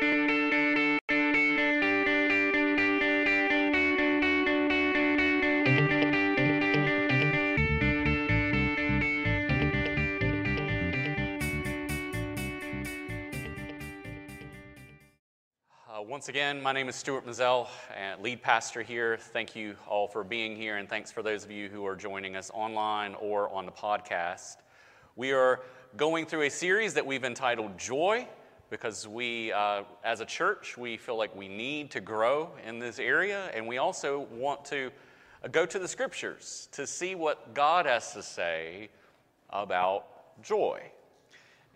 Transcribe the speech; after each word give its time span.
Uh, 0.00 0.04
once 16.02 16.28
again, 16.28 16.62
my 16.62 16.72
name 16.72 16.88
is 16.88 16.94
Stuart 16.94 17.26
Mazzell, 17.26 17.66
uh, 17.90 18.20
lead 18.22 18.40
pastor 18.40 18.82
here. 18.82 19.16
Thank 19.16 19.56
you 19.56 19.74
all 19.88 20.06
for 20.06 20.22
being 20.22 20.54
here, 20.54 20.76
and 20.76 20.88
thanks 20.88 21.10
for 21.10 21.24
those 21.24 21.44
of 21.44 21.50
you 21.50 21.68
who 21.68 21.84
are 21.84 21.96
joining 21.96 22.36
us 22.36 22.52
online 22.54 23.16
or 23.16 23.52
on 23.52 23.66
the 23.66 23.72
podcast. 23.72 24.58
We 25.16 25.32
are 25.32 25.62
going 25.96 26.26
through 26.26 26.42
a 26.42 26.50
series 26.50 26.94
that 26.94 27.04
we've 27.04 27.24
entitled 27.24 27.76
Joy 27.76 28.28
because 28.70 29.08
we, 29.08 29.52
uh, 29.52 29.82
as 30.04 30.20
a 30.20 30.24
church, 30.24 30.76
we 30.76 30.96
feel 30.96 31.16
like 31.16 31.34
we 31.34 31.48
need 31.48 31.90
to 31.92 32.00
grow 32.00 32.50
in 32.66 32.78
this 32.78 32.98
area, 32.98 33.50
and 33.54 33.66
we 33.66 33.78
also 33.78 34.26
want 34.32 34.64
to 34.66 34.90
uh, 35.42 35.48
go 35.48 35.64
to 35.64 35.78
the 35.78 35.88
scriptures 35.88 36.68
to 36.72 36.86
see 36.86 37.14
what 37.14 37.54
God 37.54 37.86
has 37.86 38.12
to 38.12 38.22
say 38.22 38.88
about 39.50 40.42
joy. 40.42 40.82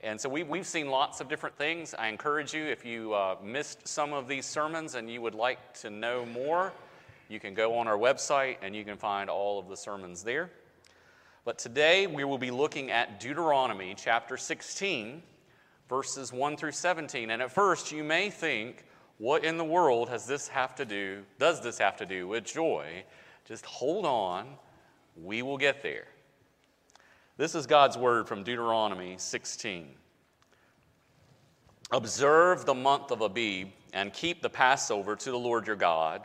And 0.03 0.21
so 0.21 0.29
we, 0.29 0.43
we've 0.43 0.67
seen 0.67 0.89
lots 0.89 1.21
of 1.21 1.29
different 1.29 1.57
things. 1.57 1.95
I 1.95 2.09
encourage 2.09 2.53
you, 2.53 2.65
if 2.65 2.85
you 2.85 3.15
uh, 3.15 3.37
missed 3.43 3.87
some 3.87 4.13
of 4.13 4.27
these 4.27 4.47
sermons 4.47 4.97
and 4.97 5.09
you 5.09 5.23
would 5.23 5.35
like 5.35 5.75
to 5.75 5.91
know 5.91 6.27
more, 6.27 6.73
you 7.29 7.39
can 7.39 7.55
go 7.55 7.79
on 7.79 7.87
our 7.87 7.97
website 7.97 8.57
and 8.63 8.75
you 8.75 8.85
can 8.85 8.97
find 8.97 9.31
all 9.31 9.61
of 9.61 9.69
the 9.69 9.77
sermons 9.77 10.25
there. 10.25 10.51
But 11.45 11.59
today 11.59 12.07
we 12.07 12.25
will 12.25 12.39
be 12.39 12.51
looking 12.51 12.91
at 12.91 13.21
Deuteronomy 13.21 13.95
chapter 13.97 14.37
16, 14.37 15.23
verses 15.89 16.33
1 16.33 16.57
through 16.57 16.73
17. 16.73 17.31
And 17.31 17.43
at 17.43 17.53
first 17.53 17.93
you 17.93 18.03
may 18.03 18.31
think, 18.31 18.85
what 19.19 19.45
in 19.45 19.57
the 19.57 19.65
world 19.65 20.09
has 20.09 20.27
this 20.27 20.49
have 20.49 20.75
to 20.77 20.85
do, 20.85 21.23
does 21.39 21.63
this 21.63 21.79
have 21.79 21.97
to 21.99 22.07
do 22.07 22.27
with 22.27 22.45
joy? 22.45 23.05
Just 23.47 23.65
hold 23.65 24.05
on, 24.07 24.47
we 25.17 25.43
will 25.43 25.59
get 25.59 25.83
there. 25.83 26.07
This 27.37 27.55
is 27.55 27.67
God's 27.67 27.97
word 27.97 28.29
from 28.29 28.43
Deuteronomy 28.43 29.15
16. 29.19 29.89
Observe 31.91 32.65
the 32.65 32.75
month 32.75 33.11
of 33.11 33.21
Abib 33.21 33.69
and 33.93 34.13
keep 34.13 34.43
the 34.43 34.51
Passover 34.51 35.15
to 35.17 35.31
the 35.31 35.39
Lord 35.39 35.67
your 35.67 35.77
God. 35.77 36.25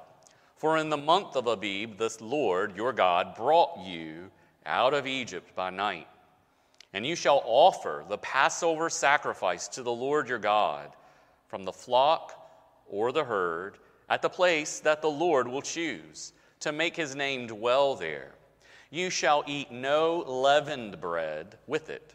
For 0.56 0.78
in 0.78 0.90
the 0.90 0.98
month 0.98 1.36
of 1.36 1.48
Abib, 1.48 1.98
the 1.98 2.16
Lord 2.22 2.76
your 2.76 2.94
God 2.94 3.36
brought 3.36 3.86
you 3.86 4.32
out 4.66 4.94
of 4.94 5.06
Egypt 5.06 5.56
by 5.56 5.70
night. 5.70 6.08
And 6.94 7.06
you 7.06 7.16
shall 7.16 7.42
offer 7.46 8.06
the 8.08 8.18
Passover 8.18 8.90
sacrifice 8.90 9.68
to 9.70 9.84
the 9.84 9.92
Lord 9.92 10.30
your 10.30 10.40
God 10.40 10.92
from 11.48 11.64
the 11.64 11.74
flock 11.74 12.50
or 12.88 13.12
the 13.12 13.24
herd 13.24 13.78
at 14.10 14.22
the 14.22 14.30
place 14.30 14.80
that 14.80 15.02
the 15.02 15.10
Lord 15.10 15.48
will 15.48 15.62
choose 15.62 16.34
to 16.62 16.72
make 16.72 16.96
his 16.96 17.16
name 17.16 17.48
dwell 17.48 17.96
there. 17.96 18.32
You 18.90 19.10
shall 19.10 19.44
eat 19.48 19.72
no 19.72 20.24
leavened 20.26 21.02
bread 21.02 21.58
with 21.68 21.90
it. 21.90 22.14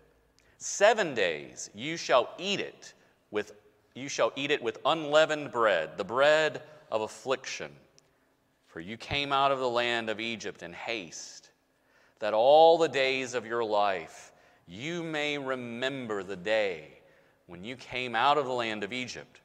Seven 0.56 1.14
days 1.14 1.70
you 1.75 1.97
shall 1.97 2.31
eat 2.39 2.61
it 2.61 2.95
with 3.31 3.53
you 3.95 4.09
shall 4.09 4.33
eat 4.36 4.51
it 4.51 4.62
with 4.62 4.79
unleavened 4.86 5.53
bread, 5.53 5.98
the 5.98 6.05
bread 6.05 6.62
of 6.91 7.03
affliction. 7.03 7.70
For 8.69 8.81
you 8.81 8.97
came 8.97 9.33
out 9.33 9.53
of 9.53 9.59
the 9.59 9.69
land 9.69 10.09
of 10.09 10.19
Egypt 10.19 10.62
in 10.62 10.73
haste, 10.73 11.51
that 12.19 12.33
all 12.33 12.79
the 12.79 12.89
days 12.89 13.34
of 13.34 13.45
your 13.45 13.62
life 13.62 14.32
you 14.67 15.03
may 15.03 15.39
remember 15.39 16.23
the 16.23 16.37
day 16.37 16.89
when 17.47 17.65
you 17.65 17.77
came 17.77 18.15
out 18.15 18.39
of 18.39 18.47
the 18.47 18.53
land 18.53 18.85
of 18.85 18.93
Egypt 18.93 19.43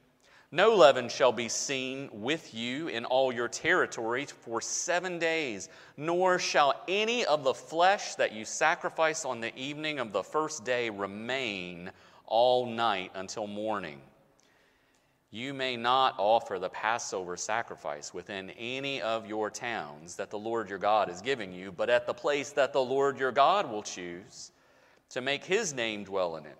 no 0.51 0.75
leaven 0.75 1.09
shall 1.09 1.33
be 1.33 1.49
seen 1.49 2.09
with 2.13 2.53
you 2.53 2.87
in 2.87 3.03
all 3.03 3.33
your 3.33 3.49
territory 3.49 4.25
for 4.25 4.61
seven 4.61 5.19
days, 5.19 5.67
nor 5.97 6.39
shall 6.39 6.73
any 6.87 7.25
of 7.25 7.43
the 7.43 7.53
flesh 7.53 8.15
that 8.15 8.31
you 8.31 8.45
sacrifice 8.45 9.25
on 9.25 9.41
the 9.41 9.53
evening 9.57 9.99
of 9.99 10.13
the 10.13 10.23
first 10.23 10.63
day 10.63 10.89
remain 10.89 11.91
all 12.25 12.65
night 12.65 13.11
until 13.13 13.45
morning. 13.45 13.99
You 15.31 15.53
may 15.53 15.75
not 15.75 16.15
offer 16.17 16.57
the 16.59 16.69
Passover 16.69 17.35
sacrifice 17.35 18.13
within 18.13 18.51
any 18.51 19.01
of 19.01 19.27
your 19.27 19.49
towns 19.49 20.15
that 20.15 20.29
the 20.29 20.39
Lord 20.39 20.69
your 20.69 20.79
God 20.79 21.09
is 21.09 21.19
giving 21.19 21.51
you, 21.51 21.73
but 21.73 21.89
at 21.89 22.07
the 22.07 22.13
place 22.13 22.51
that 22.51 22.71
the 22.71 22.81
Lord 22.81 23.19
your 23.19 23.33
God 23.33 23.69
will 23.69 23.83
choose 23.83 24.53
to 25.09 25.21
make 25.21 25.43
his 25.43 25.73
name 25.73 26.03
dwell 26.03 26.35
in 26.37 26.45
it. 26.45 26.57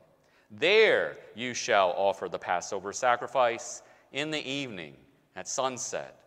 There 0.52 1.18
you 1.35 1.53
shall 1.53 1.94
offer 1.97 2.30
the 2.30 2.40
Passover 2.40 2.94
sacrifice 2.94 3.81
in 4.13 4.31
the 4.31 4.50
evening 4.50 4.96
at 5.35 5.47
sunset, 5.47 6.18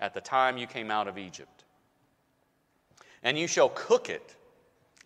at 0.00 0.14
the 0.14 0.20
time 0.20 0.58
you 0.58 0.66
came 0.66 0.90
out 0.90 1.08
of 1.08 1.16
Egypt. 1.16 1.64
And 3.22 3.38
you 3.38 3.46
shall 3.46 3.70
cook 3.70 4.10
it 4.10 4.36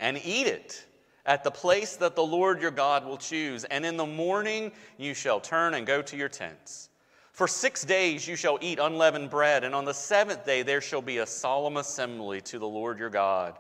and 0.00 0.20
eat 0.24 0.46
it 0.46 0.86
at 1.26 1.44
the 1.44 1.50
place 1.50 1.96
that 1.96 2.16
the 2.16 2.24
Lord 2.24 2.60
your 2.60 2.70
God 2.70 3.04
will 3.04 3.18
choose. 3.18 3.64
And 3.64 3.86
in 3.86 3.96
the 3.96 4.06
morning 4.06 4.72
you 4.98 5.14
shall 5.14 5.40
turn 5.40 5.74
and 5.74 5.86
go 5.86 6.02
to 6.02 6.16
your 6.16 6.28
tents. 6.28 6.88
For 7.32 7.48
six 7.48 7.84
days 7.84 8.28
you 8.28 8.36
shall 8.36 8.58
eat 8.60 8.78
unleavened 8.78 9.30
bread, 9.30 9.64
and 9.64 9.74
on 9.74 9.86
the 9.86 9.94
seventh 9.94 10.44
day 10.44 10.62
there 10.62 10.82
shall 10.82 11.00
be 11.00 11.18
a 11.18 11.26
solemn 11.26 11.78
assembly 11.78 12.40
to 12.42 12.58
the 12.58 12.68
Lord 12.68 12.98
your 12.98 13.08
God. 13.08 13.58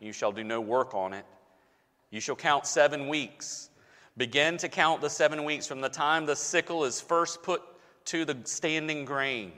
You 0.00 0.12
shall 0.12 0.32
do 0.32 0.42
no 0.42 0.60
work 0.60 0.94
on 0.94 1.12
it. 1.12 1.24
You 2.10 2.20
shall 2.20 2.36
count 2.36 2.66
seven 2.66 3.08
weeks 3.08 3.68
Begin 4.18 4.56
to 4.56 4.68
count 4.68 5.00
the 5.00 5.08
seven 5.08 5.44
weeks 5.44 5.68
from 5.68 5.80
the 5.80 5.88
time 5.88 6.26
the 6.26 6.34
sickle 6.34 6.84
is 6.84 7.00
first 7.00 7.40
put 7.40 7.62
to 8.06 8.24
the 8.24 8.36
standing 8.42 9.04
grain. 9.04 9.52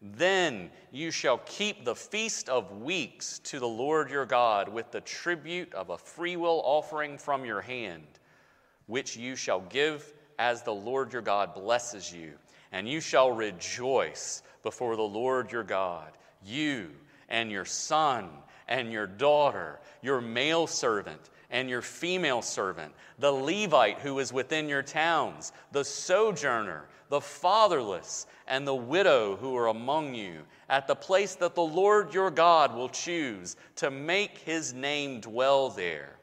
Then 0.00 0.70
you 0.92 1.10
shall 1.10 1.38
keep 1.38 1.84
the 1.84 1.96
feast 1.96 2.48
of 2.48 2.82
weeks 2.82 3.40
to 3.40 3.58
the 3.58 3.66
Lord 3.66 4.08
your 4.08 4.24
God 4.24 4.68
with 4.68 4.92
the 4.92 5.00
tribute 5.00 5.74
of 5.74 5.90
a 5.90 5.98
freewill 5.98 6.62
offering 6.64 7.18
from 7.18 7.44
your 7.44 7.60
hand, 7.60 8.06
which 8.86 9.16
you 9.16 9.34
shall 9.34 9.62
give 9.62 10.14
as 10.38 10.62
the 10.62 10.74
Lord 10.74 11.12
your 11.12 11.22
God 11.22 11.52
blesses 11.52 12.12
you. 12.12 12.34
And 12.70 12.88
you 12.88 13.00
shall 13.00 13.32
rejoice 13.32 14.44
before 14.62 14.94
the 14.94 15.02
Lord 15.02 15.50
your 15.50 15.64
God, 15.64 16.12
you 16.44 16.90
and 17.28 17.50
your 17.50 17.64
son 17.64 18.28
and 18.68 18.92
your 18.92 19.08
daughter, 19.08 19.80
your 20.00 20.20
male 20.20 20.68
servant 20.68 21.30
and 21.56 21.70
your 21.70 21.80
female 21.80 22.42
servant, 22.42 22.92
the 23.18 23.32
Levite 23.32 23.98
who 24.00 24.18
is 24.18 24.30
within 24.30 24.68
your 24.68 24.82
towns, 24.82 25.52
the 25.72 25.82
sojourner, 25.82 26.84
the 27.08 27.20
fatherless, 27.20 28.26
and 28.46 28.66
the 28.66 28.74
widow 28.74 29.36
who 29.36 29.56
are 29.56 29.68
among 29.68 30.14
you, 30.14 30.42
at 30.68 30.86
the 30.86 30.94
place 30.94 31.34
that 31.34 31.54
the 31.54 31.62
Lord 31.62 32.12
your 32.12 32.30
God 32.30 32.74
will 32.74 32.90
choose 32.90 33.56
to 33.76 33.90
make 33.90 34.36
his 34.36 34.74
name 34.74 35.20
dwell 35.20 35.70
there. 35.70 36.18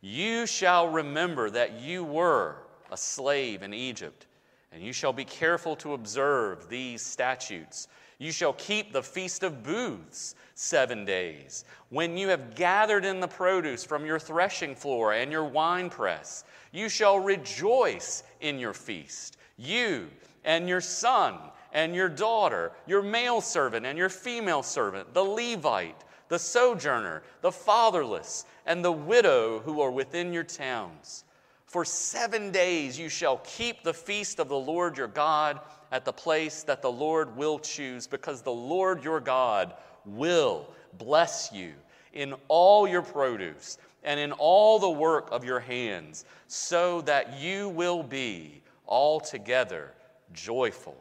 You 0.00 0.44
shall 0.44 0.88
remember 0.88 1.50
that 1.50 1.80
you 1.80 2.02
were 2.02 2.56
a 2.90 2.96
slave 2.96 3.62
in 3.62 3.72
Egypt, 3.72 4.26
and 4.72 4.82
you 4.82 4.92
shall 4.92 5.12
be 5.12 5.24
careful 5.24 5.76
to 5.76 5.92
observe 5.92 6.68
these 6.68 7.00
statutes. 7.06 7.86
You 8.18 8.32
shall 8.32 8.52
keep 8.54 8.92
the 8.92 9.02
feast 9.02 9.44
of 9.44 9.62
booths 9.62 10.34
seven 10.54 11.04
days. 11.04 11.64
When 11.90 12.16
you 12.16 12.28
have 12.28 12.56
gathered 12.56 13.04
in 13.04 13.20
the 13.20 13.28
produce 13.28 13.84
from 13.84 14.04
your 14.04 14.18
threshing 14.18 14.74
floor 14.74 15.12
and 15.12 15.30
your 15.30 15.44
winepress, 15.44 16.44
you 16.72 16.88
shall 16.88 17.20
rejoice 17.20 18.24
in 18.40 18.58
your 18.58 18.74
feast, 18.74 19.36
you 19.56 20.08
and 20.44 20.68
your 20.68 20.80
son 20.80 21.36
and 21.72 21.94
your 21.94 22.08
daughter, 22.08 22.72
your 22.86 23.02
male 23.02 23.40
servant 23.40 23.86
and 23.86 23.96
your 23.96 24.08
female 24.08 24.64
servant, 24.64 25.14
the 25.14 25.24
Levite, 25.24 26.02
the 26.28 26.38
sojourner, 26.38 27.22
the 27.40 27.52
fatherless, 27.52 28.46
and 28.66 28.84
the 28.84 28.92
widow 28.92 29.60
who 29.60 29.80
are 29.80 29.90
within 29.90 30.32
your 30.32 30.44
towns. 30.44 31.24
For 31.66 31.84
seven 31.84 32.50
days 32.50 32.98
you 32.98 33.08
shall 33.08 33.38
keep 33.44 33.82
the 33.82 33.94
feast 33.94 34.40
of 34.40 34.48
the 34.48 34.58
Lord 34.58 34.96
your 34.96 35.06
God 35.06 35.60
at 35.90 36.04
the 36.04 36.12
place 36.12 36.62
that 36.64 36.82
the 36.82 36.90
Lord 36.90 37.36
will 37.36 37.58
choose, 37.58 38.06
because 38.06 38.42
the 38.42 38.50
Lord 38.50 39.02
your 39.02 39.20
God 39.20 39.74
will 40.04 40.68
bless 40.98 41.50
you 41.52 41.72
in 42.12 42.34
all 42.48 42.88
your 42.88 43.02
produce 43.02 43.78
and 44.04 44.18
in 44.18 44.32
all 44.32 44.78
the 44.78 44.88
work 44.88 45.28
of 45.30 45.44
your 45.44 45.60
hands, 45.60 46.24
so 46.46 47.00
that 47.02 47.38
you 47.38 47.68
will 47.68 48.02
be 48.02 48.62
altogether 48.86 49.92
joyful. 50.32 50.96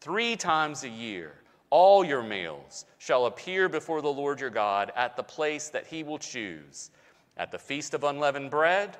Three 0.00 0.36
times 0.36 0.84
a 0.84 0.88
year, 0.88 1.32
all 1.70 2.04
your 2.04 2.22
males 2.22 2.84
shall 2.98 3.26
appear 3.26 3.68
before 3.68 4.02
the 4.02 4.12
Lord 4.12 4.38
your 4.38 4.50
God 4.50 4.92
at 4.94 5.16
the 5.16 5.22
place 5.22 5.70
that 5.70 5.86
he 5.86 6.02
will 6.02 6.18
choose 6.18 6.90
at 7.36 7.50
the 7.50 7.58
feast 7.58 7.94
of 7.94 8.04
unleavened 8.04 8.50
bread, 8.50 8.96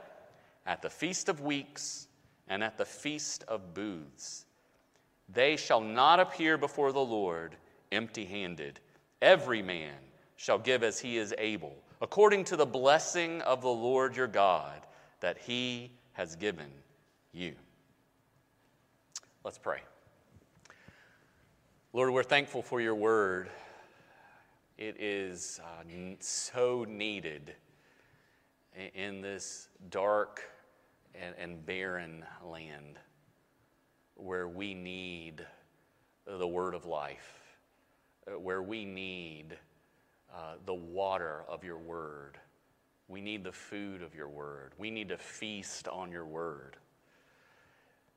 at 0.66 0.82
the 0.82 0.90
feast 0.90 1.28
of 1.28 1.40
weeks, 1.40 2.08
and 2.48 2.64
at 2.64 2.76
the 2.76 2.84
feast 2.84 3.44
of 3.48 3.74
booths. 3.74 4.43
They 5.34 5.56
shall 5.56 5.80
not 5.80 6.20
appear 6.20 6.56
before 6.56 6.92
the 6.92 7.04
Lord 7.04 7.56
empty 7.90 8.24
handed. 8.24 8.80
Every 9.20 9.62
man 9.62 9.94
shall 10.36 10.58
give 10.58 10.82
as 10.82 11.00
he 11.00 11.18
is 11.18 11.34
able, 11.38 11.74
according 12.00 12.44
to 12.44 12.56
the 12.56 12.66
blessing 12.66 13.42
of 13.42 13.60
the 13.60 13.68
Lord 13.68 14.16
your 14.16 14.28
God 14.28 14.80
that 15.20 15.38
he 15.38 15.90
has 16.12 16.36
given 16.36 16.70
you. 17.32 17.54
Let's 19.42 19.58
pray. 19.58 19.80
Lord, 21.92 22.10
we're 22.10 22.22
thankful 22.22 22.62
for 22.62 22.80
your 22.80 22.94
word. 22.94 23.50
It 24.78 25.00
is 25.00 25.60
uh, 25.62 25.84
so 26.20 26.84
needed 26.88 27.54
in 28.94 29.20
this 29.20 29.68
dark 29.90 30.42
and, 31.14 31.34
and 31.38 31.64
barren 31.64 32.24
land 32.44 32.98
where 34.16 34.48
we 34.48 34.74
need 34.74 35.44
the 36.26 36.46
word 36.46 36.74
of 36.74 36.86
life, 36.86 37.42
uh, 38.26 38.38
where 38.38 38.62
we 38.62 38.84
need 38.84 39.56
uh, 40.34 40.54
the 40.66 40.74
water 40.74 41.44
of 41.48 41.64
your 41.64 41.78
word. 41.78 42.38
We 43.08 43.20
need 43.20 43.44
the 43.44 43.52
food 43.52 44.02
of 44.02 44.14
your 44.14 44.28
word. 44.28 44.72
We 44.78 44.90
need 44.90 45.10
to 45.10 45.18
feast 45.18 45.88
on 45.88 46.10
your 46.10 46.24
word. 46.24 46.76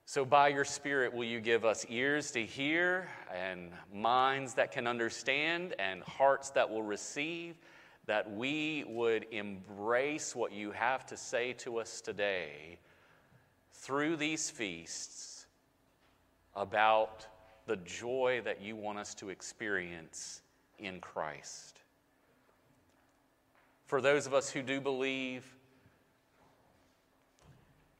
So, 0.05 0.23
by 0.23 0.47
your 0.47 0.63
Spirit, 0.63 1.13
will 1.13 1.25
you 1.25 1.41
give 1.41 1.65
us 1.65 1.85
ears 1.89 2.31
to 2.31 2.45
hear 2.45 3.09
and 3.35 3.71
minds 3.93 4.53
that 4.53 4.71
can 4.71 4.87
understand 4.87 5.75
and 5.79 6.01
hearts 6.03 6.49
that 6.51 6.69
will 6.69 6.83
receive, 6.83 7.55
that 8.05 8.31
we 8.31 8.85
would 8.87 9.25
embrace 9.31 10.33
what 10.33 10.53
you 10.53 10.71
have 10.71 11.05
to 11.07 11.17
say 11.17 11.51
to 11.53 11.79
us 11.79 11.99
today 11.99 12.79
through 13.73 14.15
these 14.15 14.49
feasts 14.49 15.36
about 16.57 17.25
the 17.67 17.77
joy 17.77 18.41
that 18.43 18.61
you 18.61 18.75
want 18.75 18.97
us 18.97 19.13
to 19.15 19.29
experience 19.29 20.41
in 20.79 20.99
Christ. 20.99 21.79
For 23.85 24.01
those 24.01 24.25
of 24.25 24.33
us 24.33 24.49
who 24.49 24.61
do 24.61 24.81
believe, 24.81 25.45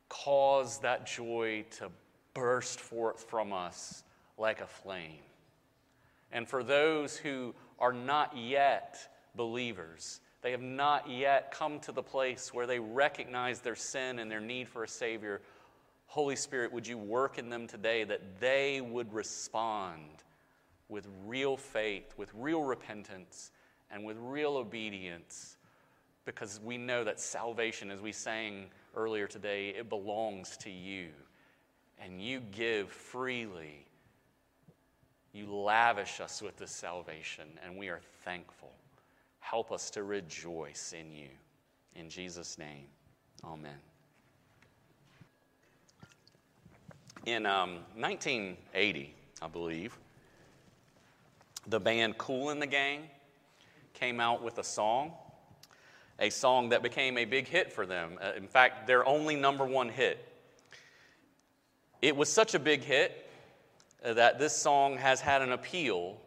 cause 0.09 0.80
that 0.80 1.06
joy 1.06 1.65
to 1.77 1.89
burst 2.33 2.80
forth 2.80 3.30
from 3.30 3.54
us 3.54 4.04
like 4.38 4.59
a 4.62 4.68
flame. 4.68 5.21
And 6.31 6.48
for 6.48 6.63
those 6.63 7.15
who 7.15 7.54
are 7.80 7.94
not 7.94 8.36
yet 8.36 8.98
believers, 9.36 10.19
they 10.42 10.51
have 10.51 10.62
not 10.62 11.09
yet 11.09 11.51
come 11.51 11.80
to 11.81 11.92
the 11.92 12.04
place 12.04 12.54
where 12.54 12.68
they 12.68 12.80
recognize 12.80 13.59
their 13.59 13.75
sin 13.75 14.19
and 14.19 14.30
their 14.30 14.42
need 14.42 14.68
for 14.68 14.83
a 14.83 14.88
Savior. 14.88 15.42
Holy 16.07 16.36
Spirit, 16.36 16.71
would 16.71 16.88
you 16.88 16.98
work 16.98 17.38
in 17.38 17.50
them 17.50 17.68
today 17.68 18.04
that 18.06 18.39
they 18.39 18.81
would 18.81 19.13
respond 19.13 20.24
with 20.89 21.07
real 21.25 21.57
faith, 21.57 22.13
with 22.18 22.31
real 22.33 22.63
repentance, 22.63 23.51
and 23.92 24.04
with 24.04 24.18
real 24.19 24.57
obedience? 24.57 25.57
Because 26.25 26.59
we 26.63 26.77
know 26.77 27.04
that 27.04 27.19
salvation, 27.19 27.92
as 27.92 28.01
we 28.01 28.12
sang 28.12 28.65
earlier 28.95 29.27
today, 29.27 29.69
it 29.69 29.89
belongs 29.89 30.57
to 30.57 30.69
you. 30.69 31.09
And 32.00 32.21
you 32.21 32.39
give 32.39 32.89
freely. 32.89 33.86
You 35.33 35.54
lavish 35.54 36.19
us 36.19 36.42
with 36.42 36.57
this 36.57 36.71
salvation, 36.71 37.48
and 37.63 37.77
we 37.77 37.89
are 37.89 38.01
thankful. 38.24 38.71
Help 39.39 39.71
us 39.71 39.89
to 39.92 40.04
rejoice 40.04 40.94
in 40.98 41.13
you. 41.13 41.30
In 41.95 42.09
Jesus' 42.09 42.57
name, 42.57 42.86
amen. 43.44 43.77
In 47.25 47.46
um, 47.46 47.80
1980, 47.96 49.14
I 49.42 49.48
believe, 49.48 49.98
the 51.68 51.80
band 51.80 52.18
Kool 52.18 52.54
& 52.56 52.60
the 52.60 52.68
Gang 52.68 53.04
came 53.94 54.19
out 54.19 54.44
with 54.44 54.58
a 54.58 54.64
song 54.64 55.12
a 56.19 56.30
song 56.30 56.69
that 56.69 56.81
became 56.81 57.18
a 57.18 57.25
big 57.25 57.48
hit 57.48 57.72
for 57.72 57.86
them. 57.86 58.18
Uh, 58.22 58.31
in 58.36 58.48
fact, 58.48 58.88
their 58.88 59.08
only 59.08 59.36
number 59.36 59.66
one 59.66 59.90
hit. 59.90 60.24
It 62.02 62.16
was 62.16 62.31
such 62.31 62.56
a 62.56 62.60
big 62.60 62.81
hit 62.84 63.30
uh, 64.04 64.14
that 64.14 64.40
this 64.40 64.56
song 64.56 64.98
has 64.98 65.22
had 65.22 65.42
an 65.42 65.52
appeal 65.52 66.18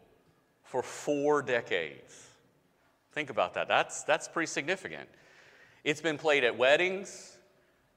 for 0.63 0.81
four 0.81 1.41
decades. 1.41 2.27
Think 3.13 3.29
about 3.29 3.53
that. 3.55 3.67
That's, 3.67 4.03
that's 4.03 4.27
pretty 4.27 4.47
significant. 4.47 5.09
It's 5.83 6.01
been 6.01 6.17
played 6.17 6.43
at 6.43 6.57
weddings, 6.57 7.37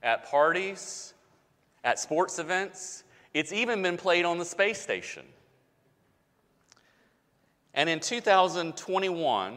at 0.02 0.28
parties, 0.28 1.14
at 1.84 1.98
sports 1.98 2.38
events. 2.38 3.04
It's 3.34 3.52
even 3.52 3.82
been 3.82 3.96
played 3.96 4.24
on 4.24 4.38
the 4.38 4.44
space 4.44 4.80
station. 4.80 5.24
And 7.74 7.88
in 7.88 8.00
2021, 8.00 9.56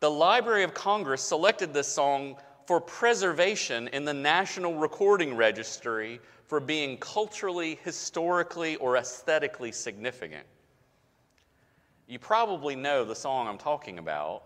the 0.00 0.10
Library 0.10 0.64
of 0.64 0.74
Congress 0.74 1.22
selected 1.22 1.72
this 1.72 1.88
song 1.88 2.36
for 2.66 2.80
preservation 2.80 3.88
in 3.88 4.04
the 4.04 4.14
National 4.14 4.74
Recording 4.74 5.36
Registry 5.36 6.20
for 6.46 6.60
being 6.60 6.96
culturally, 6.98 7.78
historically, 7.82 8.76
or 8.76 8.96
aesthetically 8.96 9.72
significant. 9.72 10.46
You 12.06 12.18
probably 12.18 12.76
know 12.76 13.04
the 13.04 13.14
song 13.14 13.48
I'm 13.48 13.58
talking 13.58 13.98
about. 13.98 14.44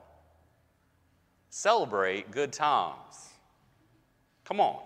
Celebrate 1.51 2.31
good 2.31 2.53
times. 2.53 3.31
Come 4.45 4.61
on. 4.61 4.86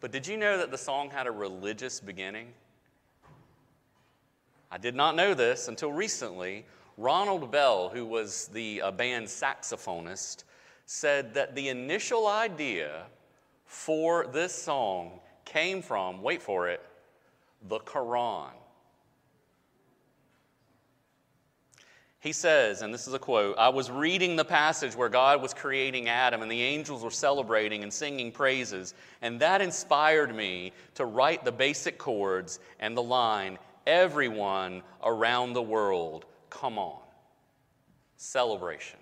But 0.00 0.12
did 0.12 0.26
you 0.26 0.36
know 0.36 0.58
that 0.58 0.70
the 0.70 0.78
song 0.78 1.10
had 1.10 1.26
a 1.26 1.30
religious 1.30 2.00
beginning? 2.00 2.48
I 4.70 4.78
did 4.78 4.94
not 4.94 5.16
know 5.16 5.34
this 5.34 5.68
until 5.68 5.92
recently. 5.92 6.64
Ronald 6.96 7.50
Bell, 7.50 7.88
who 7.88 8.04
was 8.04 8.48
the 8.48 8.82
uh, 8.82 8.90
band's 8.90 9.32
saxophonist, 9.32 10.44
said 10.86 11.34
that 11.34 11.54
the 11.54 11.68
initial 11.68 12.26
idea 12.26 13.06
for 13.64 14.26
this 14.26 14.54
song 14.54 15.20
came 15.44 15.82
from, 15.82 16.22
wait 16.22 16.42
for 16.42 16.68
it, 16.68 16.84
the 17.68 17.78
Quran. 17.80 18.50
He 22.20 22.32
says, 22.32 22.82
and 22.82 22.92
this 22.92 23.06
is 23.06 23.14
a 23.14 23.18
quote 23.18 23.56
I 23.58 23.68
was 23.68 23.90
reading 23.90 24.34
the 24.34 24.44
passage 24.44 24.96
where 24.96 25.08
God 25.08 25.40
was 25.40 25.54
creating 25.54 26.08
Adam 26.08 26.42
and 26.42 26.50
the 26.50 26.62
angels 26.62 27.04
were 27.04 27.10
celebrating 27.10 27.82
and 27.84 27.92
singing 27.92 28.32
praises, 28.32 28.94
and 29.22 29.38
that 29.40 29.60
inspired 29.60 30.34
me 30.34 30.72
to 30.94 31.04
write 31.04 31.44
the 31.44 31.52
basic 31.52 31.96
chords 31.96 32.58
and 32.80 32.96
the 32.96 33.02
line 33.02 33.58
everyone 33.86 34.82
around 35.04 35.52
the 35.52 35.62
world, 35.62 36.24
come 36.50 36.78
on. 36.78 37.00
Celebration. 38.16 38.98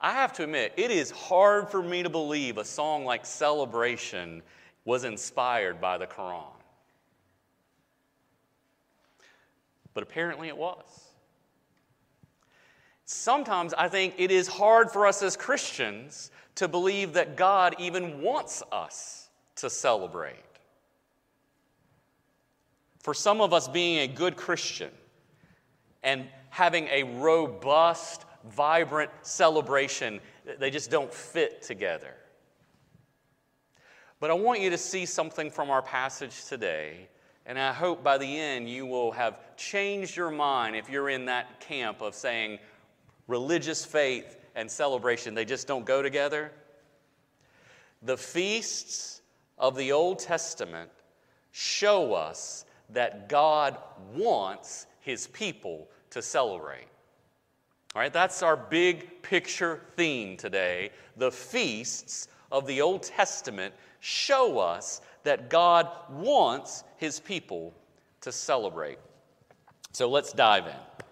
I 0.00 0.12
have 0.12 0.32
to 0.34 0.44
admit, 0.44 0.74
it 0.76 0.90
is 0.90 1.10
hard 1.10 1.68
for 1.70 1.82
me 1.82 2.02
to 2.02 2.10
believe 2.10 2.58
a 2.58 2.64
song 2.64 3.04
like 3.04 3.26
Celebration 3.26 4.42
was 4.84 5.04
inspired 5.04 5.80
by 5.80 5.98
the 5.98 6.06
Quran. 6.06 6.59
But 9.94 10.02
apparently 10.02 10.48
it 10.48 10.56
was. 10.56 11.10
Sometimes 13.04 13.74
I 13.74 13.88
think 13.88 14.14
it 14.18 14.30
is 14.30 14.46
hard 14.46 14.90
for 14.90 15.06
us 15.06 15.22
as 15.22 15.36
Christians 15.36 16.30
to 16.54 16.68
believe 16.68 17.14
that 17.14 17.36
God 17.36 17.74
even 17.78 18.22
wants 18.22 18.62
us 18.70 19.28
to 19.56 19.68
celebrate. 19.68 20.36
For 23.00 23.14
some 23.14 23.40
of 23.40 23.52
us, 23.52 23.66
being 23.66 23.98
a 23.98 24.06
good 24.06 24.36
Christian 24.36 24.90
and 26.02 26.28
having 26.50 26.86
a 26.88 27.02
robust, 27.02 28.26
vibrant 28.50 29.10
celebration, 29.22 30.20
they 30.58 30.70
just 30.70 30.90
don't 30.90 31.12
fit 31.12 31.62
together. 31.62 32.14
But 34.20 34.30
I 34.30 34.34
want 34.34 34.60
you 34.60 34.70
to 34.70 34.78
see 34.78 35.06
something 35.06 35.50
from 35.50 35.70
our 35.70 35.82
passage 35.82 36.44
today, 36.44 37.08
and 37.50 37.58
I 37.58 37.72
hope 37.72 38.04
by 38.04 38.16
the 38.16 38.38
end 38.38 38.68
you 38.68 38.86
will 38.86 39.10
have 39.10 39.56
changed 39.56 40.16
your 40.16 40.30
mind 40.30 40.76
if 40.76 40.88
you're 40.88 41.10
in 41.10 41.24
that 41.24 41.58
camp 41.58 42.00
of 42.00 42.14
saying 42.14 42.60
religious 43.26 43.84
faith 43.84 44.36
and 44.54 44.70
celebration, 44.70 45.34
they 45.34 45.44
just 45.44 45.66
don't 45.66 45.84
go 45.84 46.00
together. 46.00 46.52
The 48.02 48.16
feasts 48.16 49.22
of 49.58 49.74
the 49.74 49.90
Old 49.90 50.20
Testament 50.20 50.92
show 51.50 52.14
us 52.14 52.66
that 52.90 53.28
God 53.28 53.76
wants 54.14 54.86
his 55.00 55.26
people 55.26 55.88
to 56.10 56.22
celebrate. 56.22 56.86
All 57.96 58.02
right, 58.02 58.12
that's 58.12 58.44
our 58.44 58.56
big 58.56 59.22
picture 59.22 59.80
theme 59.96 60.36
today. 60.36 60.90
The 61.16 61.32
feasts 61.32 62.28
of 62.52 62.68
the 62.68 62.80
Old 62.80 63.02
Testament 63.02 63.74
show 63.98 64.60
us 64.60 65.00
that 65.24 65.50
God 65.50 65.88
wants 66.10 66.84
his 66.96 67.20
people 67.20 67.74
to 68.22 68.32
celebrate. 68.32 68.98
So 69.92 70.08
let's 70.08 70.32
dive 70.32 70.66
in. 70.66 71.06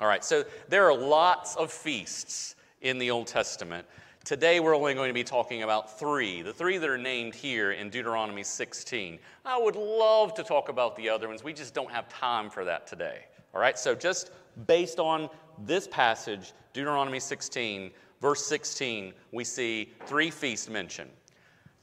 All 0.00 0.08
right, 0.08 0.24
so 0.24 0.44
there 0.68 0.84
are 0.84 0.96
lots 0.96 1.56
of 1.56 1.72
feasts 1.72 2.56
in 2.82 2.98
the 2.98 3.10
Old 3.10 3.26
Testament. 3.26 3.86
Today, 4.24 4.58
we're 4.58 4.74
only 4.74 4.92
going 4.92 5.08
to 5.08 5.14
be 5.14 5.22
talking 5.22 5.62
about 5.62 5.98
three, 5.98 6.42
the 6.42 6.52
three 6.52 6.78
that 6.78 6.90
are 6.90 6.98
named 6.98 7.34
here 7.34 7.72
in 7.72 7.88
Deuteronomy 7.90 8.42
16. 8.42 9.18
I 9.44 9.56
would 9.56 9.76
love 9.76 10.34
to 10.34 10.42
talk 10.42 10.68
about 10.68 10.96
the 10.96 11.08
other 11.08 11.28
ones. 11.28 11.44
We 11.44 11.52
just 11.52 11.74
don't 11.74 11.90
have 11.92 12.08
time 12.08 12.50
for 12.50 12.64
that 12.64 12.86
today. 12.86 13.20
All 13.54 13.60
right, 13.60 13.78
so 13.78 13.94
just 13.94 14.32
based 14.66 14.98
on 14.98 15.30
this 15.64 15.86
passage, 15.86 16.52
Deuteronomy 16.72 17.20
16, 17.20 17.90
verse 18.20 18.44
16, 18.44 19.12
we 19.32 19.44
see 19.44 19.92
three 20.06 20.30
feasts 20.30 20.68
mentioned. 20.68 21.10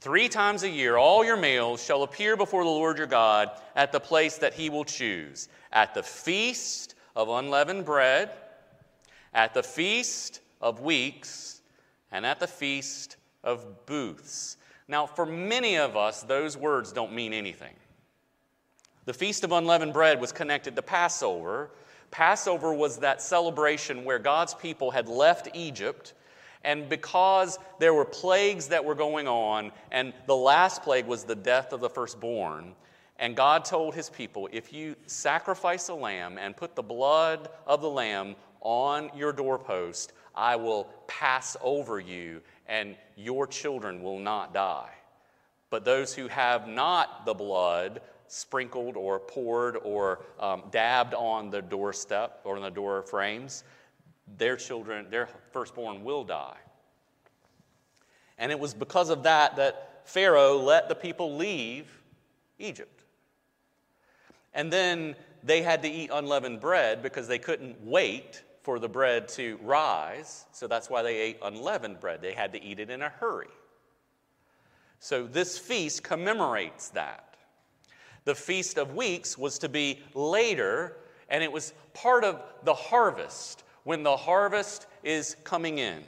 Three 0.04 0.28
times 0.28 0.64
a 0.64 0.68
year, 0.68 0.98
all 0.98 1.24
your 1.24 1.38
males 1.38 1.82
shall 1.82 2.02
appear 2.02 2.36
before 2.36 2.62
the 2.62 2.68
Lord 2.68 2.98
your 2.98 3.06
God 3.06 3.50
at 3.74 3.90
the 3.90 4.00
place 4.00 4.36
that 4.36 4.52
he 4.52 4.68
will 4.68 4.84
choose 4.84 5.48
at 5.72 5.94
the 5.94 6.02
feast 6.02 6.94
of 7.16 7.30
unleavened 7.30 7.86
bread, 7.86 8.30
at 9.32 9.54
the 9.54 9.62
feast 9.62 10.40
of 10.60 10.82
weeks, 10.82 11.62
and 12.12 12.26
at 12.26 12.38
the 12.38 12.46
feast 12.46 13.16
of 13.42 13.86
booths. 13.86 14.58
Now, 14.88 15.06
for 15.06 15.24
many 15.24 15.78
of 15.78 15.96
us, 15.96 16.22
those 16.22 16.54
words 16.54 16.92
don't 16.92 17.14
mean 17.14 17.32
anything. 17.32 17.72
The 19.06 19.14
Feast 19.14 19.42
of 19.42 19.52
Unleavened 19.52 19.94
Bread 19.94 20.20
was 20.20 20.32
connected 20.32 20.76
to 20.76 20.82
Passover. 20.82 21.70
Passover 22.10 22.74
was 22.74 22.98
that 22.98 23.22
celebration 23.22 24.04
where 24.04 24.18
God's 24.18 24.52
people 24.52 24.90
had 24.90 25.08
left 25.08 25.48
Egypt, 25.54 26.12
and 26.64 26.88
because 26.88 27.58
there 27.78 27.94
were 27.94 28.04
plagues 28.04 28.68
that 28.68 28.84
were 28.84 28.94
going 28.94 29.28
on, 29.28 29.70
and 29.92 30.12
the 30.26 30.36
last 30.36 30.82
plague 30.82 31.06
was 31.06 31.24
the 31.24 31.34
death 31.34 31.72
of 31.72 31.80
the 31.80 31.90
firstborn, 31.90 32.74
and 33.18 33.36
God 33.36 33.64
told 33.64 33.94
his 33.94 34.10
people, 34.10 34.48
if 34.52 34.72
you 34.72 34.96
sacrifice 35.06 35.88
a 35.88 35.94
lamb 35.94 36.38
and 36.38 36.56
put 36.56 36.74
the 36.74 36.82
blood 36.82 37.48
of 37.66 37.80
the 37.80 37.90
lamb 37.90 38.34
on 38.60 39.10
your 39.14 39.32
doorpost, 39.32 40.12
I 40.34 40.56
will 40.56 40.84
pass 41.06 41.56
over 41.62 42.00
you, 42.00 42.40
and 42.66 42.96
your 43.16 43.46
children 43.46 44.02
will 44.02 44.18
not 44.18 44.52
die. 44.52 44.90
But 45.70 45.84
those 45.84 46.14
who 46.14 46.28
have 46.28 46.66
not 46.66 47.24
the 47.24 47.34
blood 47.34 48.00
sprinkled 48.26 48.96
or 48.96 49.20
poured 49.20 49.76
or 49.76 50.20
um, 50.40 50.64
dabbed 50.70 51.14
on 51.14 51.50
the 51.50 51.62
doorstep 51.62 52.40
or 52.44 52.56
on 52.56 52.62
the 52.62 52.70
door 52.70 53.02
frames, 53.02 53.64
their 54.38 54.56
children, 54.56 55.06
their 55.10 55.28
firstborn 55.52 56.04
will 56.04 56.24
die. 56.24 56.56
And 58.38 58.50
it 58.50 58.58
was 58.58 58.74
because 58.74 59.10
of 59.10 59.22
that 59.24 59.56
that 59.56 60.02
Pharaoh 60.04 60.58
let 60.58 60.88
the 60.88 60.94
people 60.94 61.36
leave 61.36 61.86
Egypt. 62.58 63.02
And 64.52 64.72
then 64.72 65.16
they 65.42 65.62
had 65.62 65.82
to 65.82 65.88
eat 65.88 66.10
unleavened 66.12 66.60
bread 66.60 67.02
because 67.02 67.28
they 67.28 67.38
couldn't 67.38 67.80
wait 67.82 68.42
for 68.62 68.78
the 68.78 68.88
bread 68.88 69.28
to 69.28 69.58
rise. 69.62 70.46
So 70.52 70.66
that's 70.66 70.88
why 70.88 71.02
they 71.02 71.16
ate 71.16 71.38
unleavened 71.42 72.00
bread. 72.00 72.22
They 72.22 72.32
had 72.32 72.52
to 72.52 72.62
eat 72.62 72.78
it 72.78 72.90
in 72.90 73.02
a 73.02 73.08
hurry. 73.08 73.48
So 75.00 75.26
this 75.26 75.58
feast 75.58 76.02
commemorates 76.02 76.88
that. 76.90 77.36
The 78.24 78.34
Feast 78.34 78.78
of 78.78 78.94
Weeks 78.94 79.36
was 79.36 79.58
to 79.58 79.68
be 79.68 80.00
later, 80.14 80.96
and 81.28 81.44
it 81.44 81.52
was 81.52 81.74
part 81.92 82.24
of 82.24 82.42
the 82.62 82.72
harvest 82.72 83.63
when 83.84 84.02
the 84.02 84.16
harvest 84.16 84.86
is 85.02 85.36
coming 85.44 85.78
in. 85.78 86.02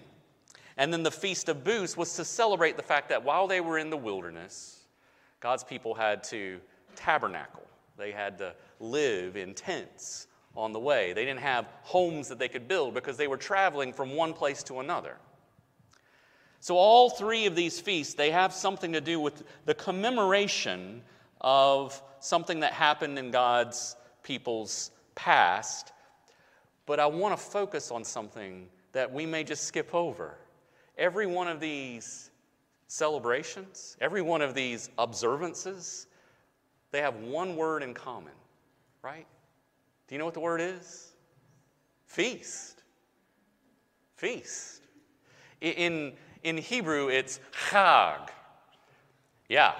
And 0.76 0.92
then 0.92 1.02
the 1.02 1.10
Feast 1.10 1.48
of 1.48 1.64
Booths 1.64 1.96
was 1.96 2.14
to 2.14 2.24
celebrate 2.24 2.76
the 2.76 2.82
fact 2.82 3.08
that 3.08 3.24
while 3.24 3.46
they 3.46 3.60
were 3.60 3.78
in 3.78 3.88
the 3.88 3.96
wilderness, 3.96 4.80
God's 5.40 5.64
people 5.64 5.94
had 5.94 6.24
to 6.24 6.60
tabernacle. 6.96 7.62
They 7.96 8.12
had 8.12 8.38
to 8.38 8.54
live 8.80 9.36
in 9.36 9.54
tents 9.54 10.26
on 10.56 10.72
the 10.72 10.80
way. 10.80 11.12
They 11.12 11.24
didn't 11.24 11.40
have 11.40 11.66
homes 11.82 12.28
that 12.28 12.38
they 12.38 12.48
could 12.48 12.68
build 12.68 12.94
because 12.94 13.16
they 13.16 13.28
were 13.28 13.36
traveling 13.36 13.92
from 13.92 14.14
one 14.14 14.32
place 14.32 14.62
to 14.64 14.80
another. 14.80 15.16
So 16.60 16.76
all 16.76 17.10
three 17.10 17.46
of 17.46 17.54
these 17.54 17.80
feasts, 17.80 18.14
they 18.14 18.30
have 18.30 18.52
something 18.52 18.92
to 18.92 19.00
do 19.00 19.20
with 19.20 19.44
the 19.66 19.74
commemoration 19.74 21.02
of 21.40 22.02
something 22.20 22.60
that 22.60 22.72
happened 22.72 23.18
in 23.18 23.30
God's 23.30 23.96
people's 24.22 24.90
past. 25.14 25.92
But 26.86 27.00
I 27.00 27.06
want 27.06 27.36
to 27.36 27.44
focus 27.44 27.90
on 27.90 28.04
something 28.04 28.68
that 28.92 29.12
we 29.12 29.26
may 29.26 29.44
just 29.44 29.64
skip 29.64 29.94
over. 29.94 30.38
Every 30.96 31.26
one 31.26 31.48
of 31.48 31.60
these 31.60 32.30
celebrations, 32.88 33.96
every 34.00 34.22
one 34.22 34.40
of 34.40 34.54
these 34.54 34.88
observances, 34.96 36.06
they 36.92 37.00
have 37.00 37.16
one 37.16 37.56
word 37.56 37.82
in 37.82 37.92
common, 37.92 38.32
right? 39.02 39.26
Do 40.06 40.14
you 40.14 40.18
know 40.18 40.24
what 40.24 40.34
the 40.34 40.40
word 40.40 40.60
is? 40.60 41.12
Feast. 42.06 42.82
Feast. 44.14 44.82
In, 45.60 46.12
in 46.44 46.56
Hebrew, 46.56 47.08
it's 47.08 47.40
chag. 47.68 48.28
Yeah, 49.48 49.74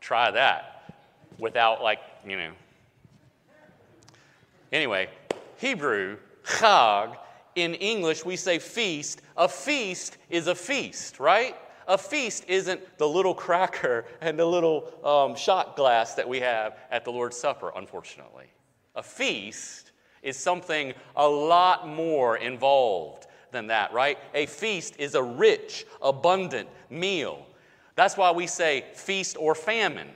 try 0.00 0.30
that 0.32 0.94
without, 1.38 1.82
like, 1.82 2.00
you 2.26 2.36
know. 2.36 2.50
Anyway, 4.72 5.08
Hebrew, 5.58 6.18
chag. 6.44 7.16
In 7.54 7.74
English, 7.74 8.24
we 8.24 8.36
say 8.36 8.60
feast. 8.60 9.20
A 9.36 9.48
feast 9.48 10.16
is 10.30 10.46
a 10.46 10.54
feast, 10.54 11.18
right? 11.18 11.56
A 11.88 11.98
feast 11.98 12.44
isn't 12.46 12.80
the 12.98 13.08
little 13.08 13.34
cracker 13.34 14.04
and 14.20 14.38
the 14.38 14.46
little 14.46 14.92
um, 15.04 15.34
shot 15.34 15.76
glass 15.76 16.14
that 16.14 16.28
we 16.28 16.40
have 16.40 16.78
at 16.90 17.04
the 17.04 17.10
Lord's 17.10 17.36
Supper, 17.36 17.72
unfortunately. 17.74 18.46
A 18.94 19.02
feast 19.02 19.90
is 20.22 20.36
something 20.36 20.94
a 21.16 21.26
lot 21.26 21.88
more 21.88 22.36
involved 22.36 23.26
than 23.50 23.66
that, 23.68 23.92
right? 23.92 24.18
A 24.34 24.46
feast 24.46 24.94
is 24.98 25.14
a 25.14 25.22
rich, 25.22 25.86
abundant 26.00 26.68
meal. 26.90 27.46
That's 27.96 28.16
why 28.16 28.30
we 28.30 28.46
say 28.46 28.84
feast 28.94 29.36
or 29.38 29.54
famine. 29.56 30.10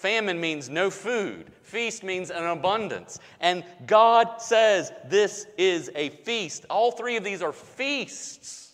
Famine 0.00 0.40
means 0.40 0.70
no 0.70 0.88
food. 0.88 1.52
Feast 1.60 2.02
means 2.02 2.30
an 2.30 2.46
abundance. 2.46 3.18
And 3.38 3.62
God 3.86 4.40
says 4.40 4.92
this 5.04 5.46
is 5.58 5.90
a 5.94 6.08
feast. 6.08 6.64
All 6.70 6.90
three 6.90 7.18
of 7.18 7.22
these 7.22 7.42
are 7.42 7.52
feasts. 7.52 8.72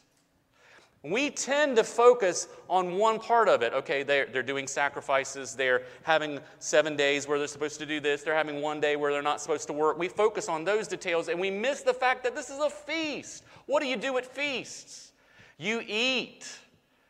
We 1.02 1.30
tend 1.30 1.75
to 1.76 1.85
focus 1.85 2.47
on 2.71 2.97
one 2.97 3.18
part 3.18 3.49
of 3.49 3.62
it. 3.62 3.73
Okay, 3.73 4.04
they're, 4.04 4.26
they're 4.26 4.45
doing 4.45 4.68
sacrifices, 4.68 5.56
they're 5.56 5.83
having 6.04 6.38
seven 6.61 6.95
days 6.95 7.26
where 7.26 7.40
they're 7.40 7.49
supposed 7.49 7.80
to 7.80 7.87
do 7.87 7.99
this, 7.99 8.23
they're 8.23 8.33
having 8.33 8.62
one 8.62 8.80
day 8.80 8.95
where 8.95 9.11
they're 9.11 9.21
not 9.21 9.40
supposed 9.40 9.66
to 9.66 9.73
work. 9.73 9.99
We 9.99 10.06
focus 10.06 10.49
on 10.49 10.62
those 10.62 10.87
details 10.87 11.26
and 11.26 11.40
we 11.40 11.50
miss 11.50 11.83
the 11.83 11.95
fact 11.95 12.23
that 12.23 12.37
this 12.37 12.50
is 12.50 12.61
a 12.61 12.71
feast. 12.71 13.42
What 13.66 13.83
do 13.83 13.88
you 13.88 13.97
do 13.97 14.16
at 14.16 14.26
feasts? 14.26 15.11
You 15.59 15.83
eat 15.85 16.47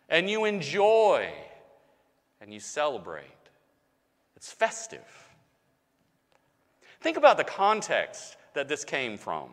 and 0.08 0.30
you 0.30 0.46
enjoy 0.46 1.30
and 2.40 2.50
you 2.50 2.60
celebrate. 2.60 3.35
It's 4.36 4.52
festive. 4.52 5.00
Think 7.00 7.16
about 7.16 7.36
the 7.36 7.44
context 7.44 8.36
that 8.54 8.68
this 8.68 8.84
came 8.84 9.16
from. 9.16 9.50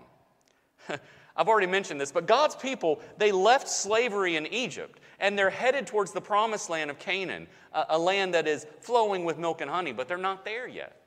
I've 1.36 1.48
already 1.48 1.68
mentioned 1.68 2.00
this, 2.00 2.12
but 2.12 2.28
God's 2.28 2.56
people, 2.56 3.00
they 3.18 3.32
left 3.32 3.68
slavery 3.68 4.36
in 4.36 4.46
Egypt 4.48 5.00
and 5.20 5.38
they're 5.38 5.50
headed 5.50 5.88
towards 5.88 6.12
the 6.12 6.22
promised 6.22 6.70
land 6.70 6.92
of 6.92 7.00
Canaan, 7.00 7.48
a, 7.74 7.86
a, 7.90 7.98
land 7.98 8.34
that 8.34 8.48
is 8.48 8.68
flowing 8.82 9.24
with 9.24 9.38
milk 9.38 9.62
and 9.62 9.70
honey, 9.70 9.94
but 9.94 10.08
they're 10.08 10.18
not 10.18 10.46
there 10.46 10.68
yet. 10.68 11.02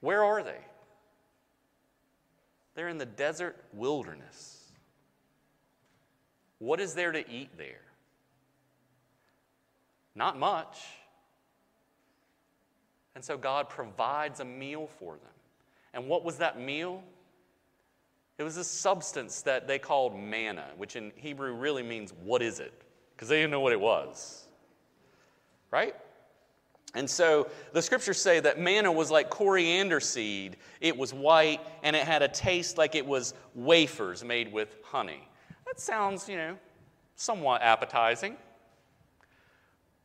Where 0.00 0.24
are 0.24 0.42
they? 0.42 0.58
They're 2.74 2.88
in 2.88 2.98
the 2.98 3.06
desert 3.06 3.56
wilderness. 3.72 4.72
What 6.58 6.80
is 6.80 6.94
there 6.94 7.12
to 7.12 7.30
eat 7.30 7.56
there? 7.56 7.82
Not 10.14 10.38
much. 10.38 10.78
And 13.20 13.24
so 13.26 13.36
God 13.36 13.68
provides 13.68 14.40
a 14.40 14.46
meal 14.46 14.88
for 14.98 15.12
them. 15.12 15.34
And 15.92 16.08
what 16.08 16.24
was 16.24 16.38
that 16.38 16.58
meal? 16.58 17.02
It 18.38 18.44
was 18.44 18.56
a 18.56 18.64
substance 18.64 19.42
that 19.42 19.68
they 19.68 19.78
called 19.78 20.18
manna, 20.18 20.64
which 20.78 20.96
in 20.96 21.12
Hebrew 21.16 21.52
really 21.52 21.82
means, 21.82 22.14
what 22.24 22.40
is 22.40 22.60
it? 22.60 22.72
Because 23.14 23.28
they 23.28 23.36
didn't 23.36 23.50
know 23.50 23.60
what 23.60 23.74
it 23.74 23.80
was. 23.80 24.48
Right? 25.70 25.94
And 26.94 27.10
so 27.10 27.50
the 27.74 27.82
scriptures 27.82 28.18
say 28.18 28.40
that 28.40 28.58
manna 28.58 28.90
was 28.90 29.10
like 29.10 29.28
coriander 29.28 30.00
seed. 30.00 30.56
It 30.80 30.96
was 30.96 31.12
white 31.12 31.60
and 31.82 31.94
it 31.94 32.06
had 32.06 32.22
a 32.22 32.28
taste 32.28 32.78
like 32.78 32.94
it 32.94 33.04
was 33.04 33.34
wafers 33.54 34.24
made 34.24 34.50
with 34.50 34.78
honey. 34.82 35.28
That 35.66 35.78
sounds, 35.78 36.26
you 36.26 36.36
know, 36.36 36.56
somewhat 37.16 37.60
appetizing. 37.60 38.38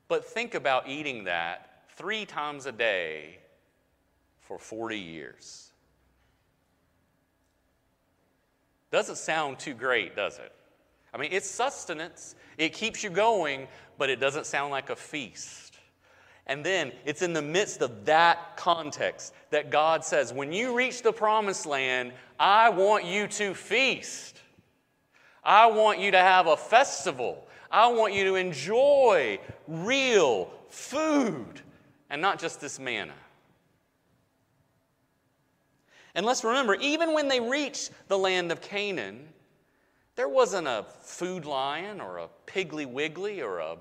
But 0.09 0.25
think 0.25 0.53
about 0.53 0.89
eating 0.89 1.23
that 1.23 1.74
three 1.95 2.25
times 2.25 2.65
a 2.65 2.71
day 2.71 3.39
for 4.41 4.59
40 4.59 4.99
years. 4.99 5.71
Doesn't 8.91 9.17
sound 9.17 9.59
too 9.59 9.73
great, 9.73 10.15
does 10.15 10.37
it? 10.37 10.51
I 11.13 11.17
mean, 11.17 11.29
it's 11.31 11.49
sustenance, 11.49 12.35
it 12.57 12.73
keeps 12.73 13.03
you 13.03 13.09
going, 13.09 13.67
but 13.97 14.09
it 14.09 14.19
doesn't 14.19 14.45
sound 14.45 14.71
like 14.71 14.89
a 14.89 14.95
feast. 14.95 15.77
And 16.47 16.63
then 16.63 16.91
it's 17.05 17.21
in 17.21 17.33
the 17.33 17.41
midst 17.41 17.81
of 17.81 18.05
that 18.05 18.55
context 18.55 19.33
that 19.49 19.71
God 19.71 20.05
says, 20.05 20.31
when 20.31 20.53
you 20.53 20.75
reach 20.75 21.01
the 21.01 21.11
promised 21.11 21.65
land, 21.65 22.11
I 22.39 22.69
want 22.69 23.05
you 23.05 23.27
to 23.27 23.53
feast. 23.53 24.39
I 25.43 25.67
want 25.67 25.99
you 25.99 26.11
to 26.11 26.19
have 26.19 26.47
a 26.47 26.57
festival. 26.57 27.47
I 27.71 27.87
want 27.87 28.13
you 28.13 28.25
to 28.25 28.35
enjoy 28.35 29.39
real 29.67 30.51
food 30.69 31.61
and 32.15 32.21
not 32.21 32.39
just 32.39 32.61
this 32.61 32.79
manna. 32.79 33.11
And 36.15 36.25
let's 36.25 36.45
remember, 36.45 36.75
even 36.75 37.13
when 37.13 37.27
they 37.27 37.41
reached 37.41 37.91
the 38.07 38.17
land 38.17 38.53
of 38.53 38.61
Canaan, 38.61 39.27
There 40.15 40.29
wasn't 40.29 40.67
a 40.67 40.85
Food 41.01 41.45
Lion 41.45 41.99
or 41.99 42.19
a 42.19 42.29
Piggly 42.47 42.85
Wiggly 42.85 43.41
or 43.41 43.59
a 43.59 43.75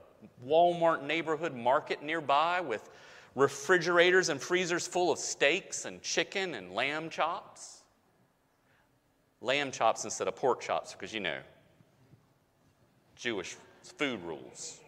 Walmart 0.45 1.05
neighborhood 1.05 1.55
market 1.55 2.03
nearby 2.03 2.61
with 2.61 2.91
refrigerators 3.37 4.29
and 4.29 4.41
freezers 4.41 4.87
full 4.87 5.13
of 5.13 5.19
steaks 5.19 5.85
and 5.85 6.03
chicken 6.03 6.55
and 6.55 6.73
lamb 6.73 7.09
chops. 7.09 7.83
Lamb 9.41 9.71
chops 9.71 10.05
instead 10.05 10.27
of 10.27 10.35
pork 10.35 10.61
chops 10.61 10.93
because 10.93 11.15
you 11.15 11.21
know, 11.21 11.39
Jewish 13.15 13.57
food 13.83 14.21
rules. 14.25 14.81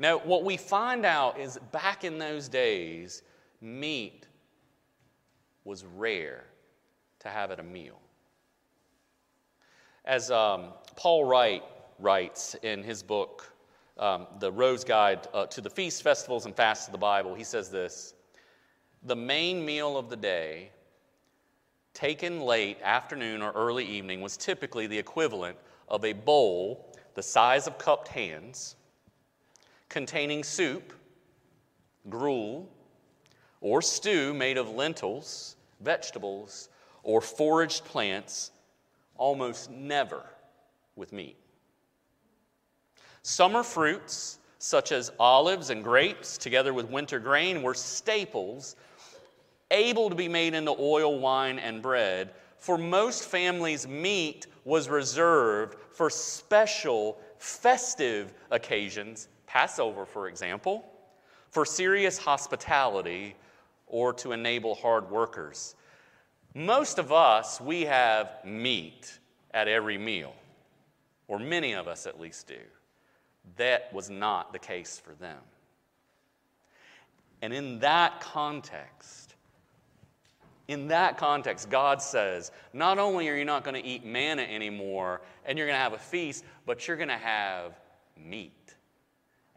Now, 0.00 0.16
what 0.16 0.44
we 0.44 0.56
find 0.56 1.04
out 1.04 1.38
is 1.38 1.58
back 1.72 2.04
in 2.04 2.16
those 2.16 2.48
days, 2.48 3.22
meat 3.60 4.26
was 5.64 5.84
rare 5.84 6.46
to 7.18 7.28
have 7.28 7.50
at 7.50 7.60
a 7.60 7.62
meal. 7.62 8.00
As 10.06 10.30
um, 10.30 10.70
Paul 10.96 11.26
Wright 11.26 11.62
writes 11.98 12.56
in 12.62 12.82
his 12.82 13.02
book, 13.02 13.52
um, 13.98 14.26
The 14.38 14.50
Rose 14.50 14.84
Guide 14.84 15.28
uh, 15.34 15.44
to 15.48 15.60
the 15.60 15.68
Feast, 15.68 16.02
Festivals, 16.02 16.46
and 16.46 16.56
Fasts 16.56 16.86
of 16.88 16.92
the 16.92 16.98
Bible, 16.98 17.34
he 17.34 17.44
says 17.44 17.68
this 17.68 18.14
The 19.02 19.16
main 19.16 19.62
meal 19.62 19.98
of 19.98 20.08
the 20.08 20.16
day, 20.16 20.70
taken 21.92 22.40
late 22.40 22.78
afternoon 22.82 23.42
or 23.42 23.52
early 23.52 23.84
evening, 23.84 24.22
was 24.22 24.38
typically 24.38 24.86
the 24.86 24.98
equivalent 24.98 25.58
of 25.88 26.06
a 26.06 26.14
bowl 26.14 26.86
the 27.16 27.22
size 27.22 27.66
of 27.66 27.76
cupped 27.76 28.08
hands 28.08 28.76
containing 29.90 30.42
soup, 30.42 30.94
gruel, 32.08 32.66
or 33.60 33.82
stew 33.82 34.32
made 34.32 34.56
of 34.56 34.70
lentils, 34.70 35.56
vegetables, 35.80 36.70
or 37.02 37.20
foraged 37.20 37.84
plants, 37.84 38.52
almost 39.18 39.70
never 39.70 40.22
with 40.96 41.12
meat. 41.12 41.36
Summer 43.22 43.62
fruits, 43.62 44.38
such 44.58 44.92
as 44.92 45.12
olives 45.18 45.68
and 45.68 45.84
grapes, 45.84 46.38
together 46.38 46.72
with 46.72 46.88
winter 46.88 47.18
grain, 47.18 47.62
were 47.62 47.74
staples 47.74 48.76
able 49.70 50.08
to 50.08 50.16
be 50.16 50.28
made 50.28 50.54
into 50.54 50.74
oil, 50.78 51.18
wine, 51.18 51.58
and 51.58 51.82
bread. 51.82 52.30
For 52.58 52.78
most 52.78 53.24
families, 53.24 53.86
meat 53.86 54.46
was 54.64 54.88
reserved 54.88 55.76
for 55.92 56.10
special 56.10 57.18
festive 57.38 58.32
occasions, 58.50 59.28
Passover, 59.50 60.06
for 60.06 60.28
example, 60.28 60.84
for 61.48 61.64
serious 61.64 62.16
hospitality 62.16 63.34
or 63.88 64.12
to 64.12 64.30
enable 64.30 64.76
hard 64.76 65.10
workers. 65.10 65.74
Most 66.54 67.00
of 67.00 67.10
us, 67.10 67.60
we 67.60 67.82
have 67.82 68.30
meat 68.44 69.18
at 69.52 69.66
every 69.66 69.98
meal, 69.98 70.34
or 71.26 71.40
many 71.40 71.72
of 71.72 71.88
us 71.88 72.06
at 72.06 72.20
least 72.20 72.46
do. 72.46 72.60
That 73.56 73.92
was 73.92 74.08
not 74.08 74.52
the 74.52 74.58
case 74.60 75.00
for 75.04 75.14
them. 75.14 75.40
And 77.42 77.52
in 77.52 77.80
that 77.80 78.20
context, 78.20 79.34
in 80.68 80.86
that 80.88 81.18
context, 81.18 81.68
God 81.68 82.00
says, 82.00 82.52
not 82.72 83.00
only 83.00 83.28
are 83.28 83.34
you 83.34 83.44
not 83.44 83.64
going 83.64 83.82
to 83.82 83.84
eat 83.84 84.04
manna 84.04 84.42
anymore 84.42 85.22
and 85.44 85.58
you're 85.58 85.66
going 85.66 85.76
to 85.76 85.82
have 85.82 85.94
a 85.94 85.98
feast, 85.98 86.44
but 86.66 86.86
you're 86.86 86.96
going 86.96 87.08
to 87.08 87.16
have 87.16 87.72
meat 88.16 88.52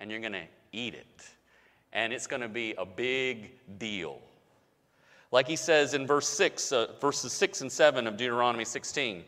and 0.03 0.11
you're 0.11 0.19
going 0.19 0.33
to 0.33 0.43
eat 0.73 0.93
it. 0.93 1.29
And 1.93 2.11
it's 2.11 2.27
going 2.27 2.41
to 2.41 2.49
be 2.49 2.75
a 2.77 2.85
big 2.85 3.51
deal. 3.79 4.19
Like 5.31 5.47
he 5.47 5.55
says 5.55 5.93
in 5.93 6.05
verse 6.05 6.27
6, 6.27 6.73
uh, 6.73 6.87
verses 6.99 7.31
6 7.31 7.61
and 7.61 7.71
7 7.71 8.05
of 8.05 8.17
Deuteronomy 8.17 8.65
16 8.65 9.23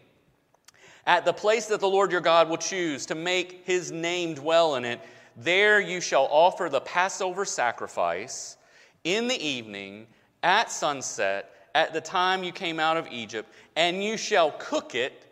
At 1.08 1.24
the 1.24 1.32
place 1.32 1.67
that 1.67 1.79
the 1.79 1.88
Lord 1.88 2.12
your 2.12 2.20
God 2.20 2.50
will 2.50 2.58
choose 2.58 3.05
to 3.05 3.15
make 3.15 3.63
his 3.63 3.94
name 3.94 4.33
dwell 4.33 4.75
in 4.75 4.83
it, 4.83 5.00
there 5.38 5.79
you 5.79 6.01
shall 6.01 6.27
offer 6.29 6.68
the 6.70 6.81
Passover 6.81 7.46
sacrifice 7.46 8.57
in 9.05 9.29
the 9.29 9.42
evening 9.42 10.07
at 10.44 10.70
sunset 10.70 11.70
at 11.74 11.94
the 11.94 12.01
time 12.01 12.44
you 12.44 12.51
came 12.51 12.81
out 12.81 12.98
of 12.98 13.07
Egypt, 13.11 13.50
and 13.77 14.03
you 14.03 14.18
shall 14.18 14.51
cook 14.59 14.94
it 14.94 15.25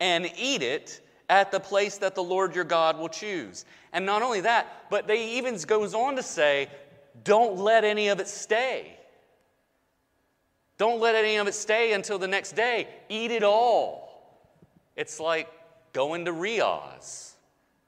and 0.00 0.28
eat 0.36 0.62
it 0.62 1.00
at 1.30 1.52
the 1.52 1.60
place 1.60 1.96
that 1.98 2.14
the 2.14 2.22
Lord 2.22 2.54
your 2.54 2.64
God 2.64 2.98
will 2.98 3.08
choose. 3.08 3.64
And 3.92 4.04
not 4.04 4.20
only 4.20 4.42
that, 4.42 4.90
but 4.90 5.06
they 5.06 5.36
even 5.36 5.56
goes 5.58 5.94
on 5.94 6.16
to 6.16 6.22
say, 6.22 6.68
don't 7.24 7.56
let 7.56 7.84
any 7.84 8.08
of 8.08 8.20
it 8.20 8.28
stay. 8.28 8.98
Don't 10.76 11.00
let 11.00 11.14
any 11.14 11.36
of 11.36 11.46
it 11.46 11.54
stay 11.54 11.92
until 11.92 12.18
the 12.18 12.26
next 12.26 12.52
day. 12.52 12.88
Eat 13.08 13.30
it 13.30 13.44
all. 13.44 14.08
It's 14.96 15.20
like 15.20 15.48
going 15.92 16.24
to 16.24 16.32
Rios 16.32 17.30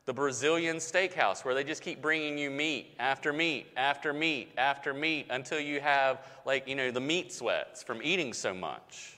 the 0.05 0.12
Brazilian 0.12 0.76
steakhouse, 0.76 1.44
where 1.44 1.55
they 1.55 1.62
just 1.62 1.81
keep 1.81 2.02
bringing 2.02 2.37
you 2.37 2.50
meat 2.50 2.94
after 2.98 3.33
meat 3.33 3.66
after 3.76 4.12
meat 4.12 4.50
after 4.59 4.92
meat 4.92 5.26
until 5.31 5.61
you 5.61 5.81
have, 5.81 6.26
like, 6.44 6.66
you 6.66 6.74
know, 6.74 6.90
the 6.90 7.00
meat 7.00 7.33
sweats 7.33 7.85
from 7.85 8.00
eating 8.02 8.33
so 8.33 8.52
much. 8.52 9.16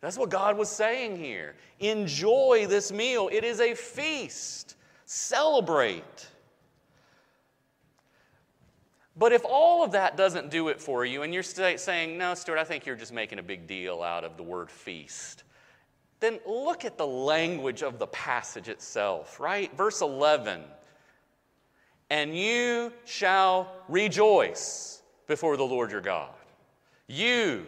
That's 0.00 0.16
what 0.16 0.30
God 0.30 0.56
was 0.56 0.68
saying 0.68 1.16
here. 1.16 1.56
Enjoy 1.80 2.66
this 2.68 2.92
meal, 2.92 3.28
it 3.32 3.44
is 3.44 3.60
a 3.60 3.74
feast. 3.74 4.76
Celebrate. 5.04 6.28
But 9.16 9.32
if 9.32 9.44
all 9.44 9.82
of 9.82 9.92
that 9.92 10.16
doesn't 10.16 10.50
do 10.50 10.68
it 10.68 10.80
for 10.80 11.04
you, 11.04 11.22
and 11.22 11.34
you're 11.34 11.42
saying, 11.42 12.18
no, 12.18 12.34
Stuart, 12.34 12.58
I 12.58 12.64
think 12.64 12.86
you're 12.86 12.94
just 12.94 13.12
making 13.12 13.40
a 13.40 13.42
big 13.42 13.66
deal 13.66 14.02
out 14.02 14.22
of 14.22 14.36
the 14.36 14.44
word 14.44 14.70
feast 14.70 15.42
then 16.20 16.40
look 16.46 16.84
at 16.84 16.98
the 16.98 17.06
language 17.06 17.82
of 17.82 17.98
the 17.98 18.06
passage 18.08 18.68
itself, 18.68 19.38
right? 19.38 19.74
Verse 19.76 20.00
11 20.00 20.62
And 22.10 22.36
you 22.36 22.92
shall 23.04 23.72
rejoice 23.88 25.02
before 25.26 25.56
the 25.56 25.64
Lord 25.64 25.92
your 25.92 26.00
God. 26.00 26.30
You 27.06 27.66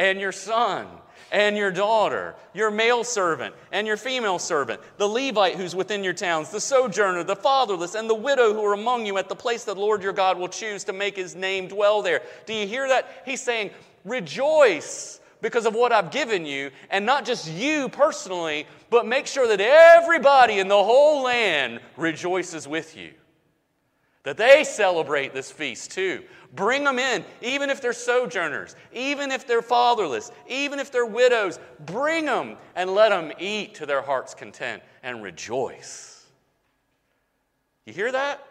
and 0.00 0.18
your 0.18 0.32
son 0.32 0.86
and 1.30 1.58
your 1.58 1.70
daughter, 1.70 2.34
your 2.54 2.70
male 2.70 3.04
servant 3.04 3.54
and 3.70 3.86
your 3.86 3.98
female 3.98 4.38
servant, 4.38 4.80
the 4.96 5.06
Levite 5.06 5.56
who's 5.56 5.76
within 5.76 6.02
your 6.02 6.14
towns, 6.14 6.48
the 6.48 6.60
sojourner, 6.60 7.22
the 7.22 7.36
fatherless, 7.36 7.94
and 7.94 8.08
the 8.08 8.14
widow 8.14 8.54
who 8.54 8.64
are 8.64 8.72
among 8.72 9.04
you 9.04 9.18
at 9.18 9.28
the 9.28 9.36
place 9.36 9.64
that 9.64 9.74
the 9.74 9.80
Lord 9.80 10.02
your 10.02 10.14
God 10.14 10.38
will 10.38 10.48
choose 10.48 10.84
to 10.84 10.94
make 10.94 11.16
his 11.16 11.36
name 11.36 11.68
dwell 11.68 12.00
there. 12.00 12.22
Do 12.46 12.54
you 12.54 12.66
hear 12.66 12.88
that? 12.88 13.22
He's 13.26 13.42
saying, 13.42 13.70
Rejoice 14.06 15.20
because 15.42 15.66
of 15.66 15.74
what 15.74 15.92
I've 15.92 16.10
given 16.10 16.46
you, 16.46 16.70
and 16.90 17.04
not 17.04 17.26
just 17.26 17.50
you 17.50 17.90
personally, 17.90 18.66
but 18.88 19.06
make 19.06 19.26
sure 19.26 19.46
that 19.48 19.60
everybody 19.60 20.58
in 20.58 20.68
the 20.68 20.82
whole 20.82 21.22
land 21.22 21.80
rejoices 21.98 22.66
with 22.66 22.96
you. 22.96 23.12
That 24.22 24.36
they 24.36 24.64
celebrate 24.64 25.32
this 25.32 25.50
feast 25.50 25.92
too. 25.92 26.22
Bring 26.52 26.84
them 26.84 26.98
in, 26.98 27.24
even 27.42 27.70
if 27.70 27.80
they're 27.80 27.92
sojourners, 27.92 28.74
even 28.92 29.30
if 29.30 29.46
they're 29.46 29.62
fatherless, 29.62 30.30
even 30.48 30.78
if 30.78 30.90
they're 30.90 31.06
widows. 31.06 31.58
Bring 31.86 32.26
them 32.26 32.56
and 32.74 32.94
let 32.94 33.10
them 33.10 33.32
eat 33.38 33.76
to 33.76 33.86
their 33.86 34.02
heart's 34.02 34.34
content 34.34 34.82
and 35.02 35.22
rejoice. 35.22 36.26
You 37.86 37.92
hear 37.92 38.12
that? 38.12 38.44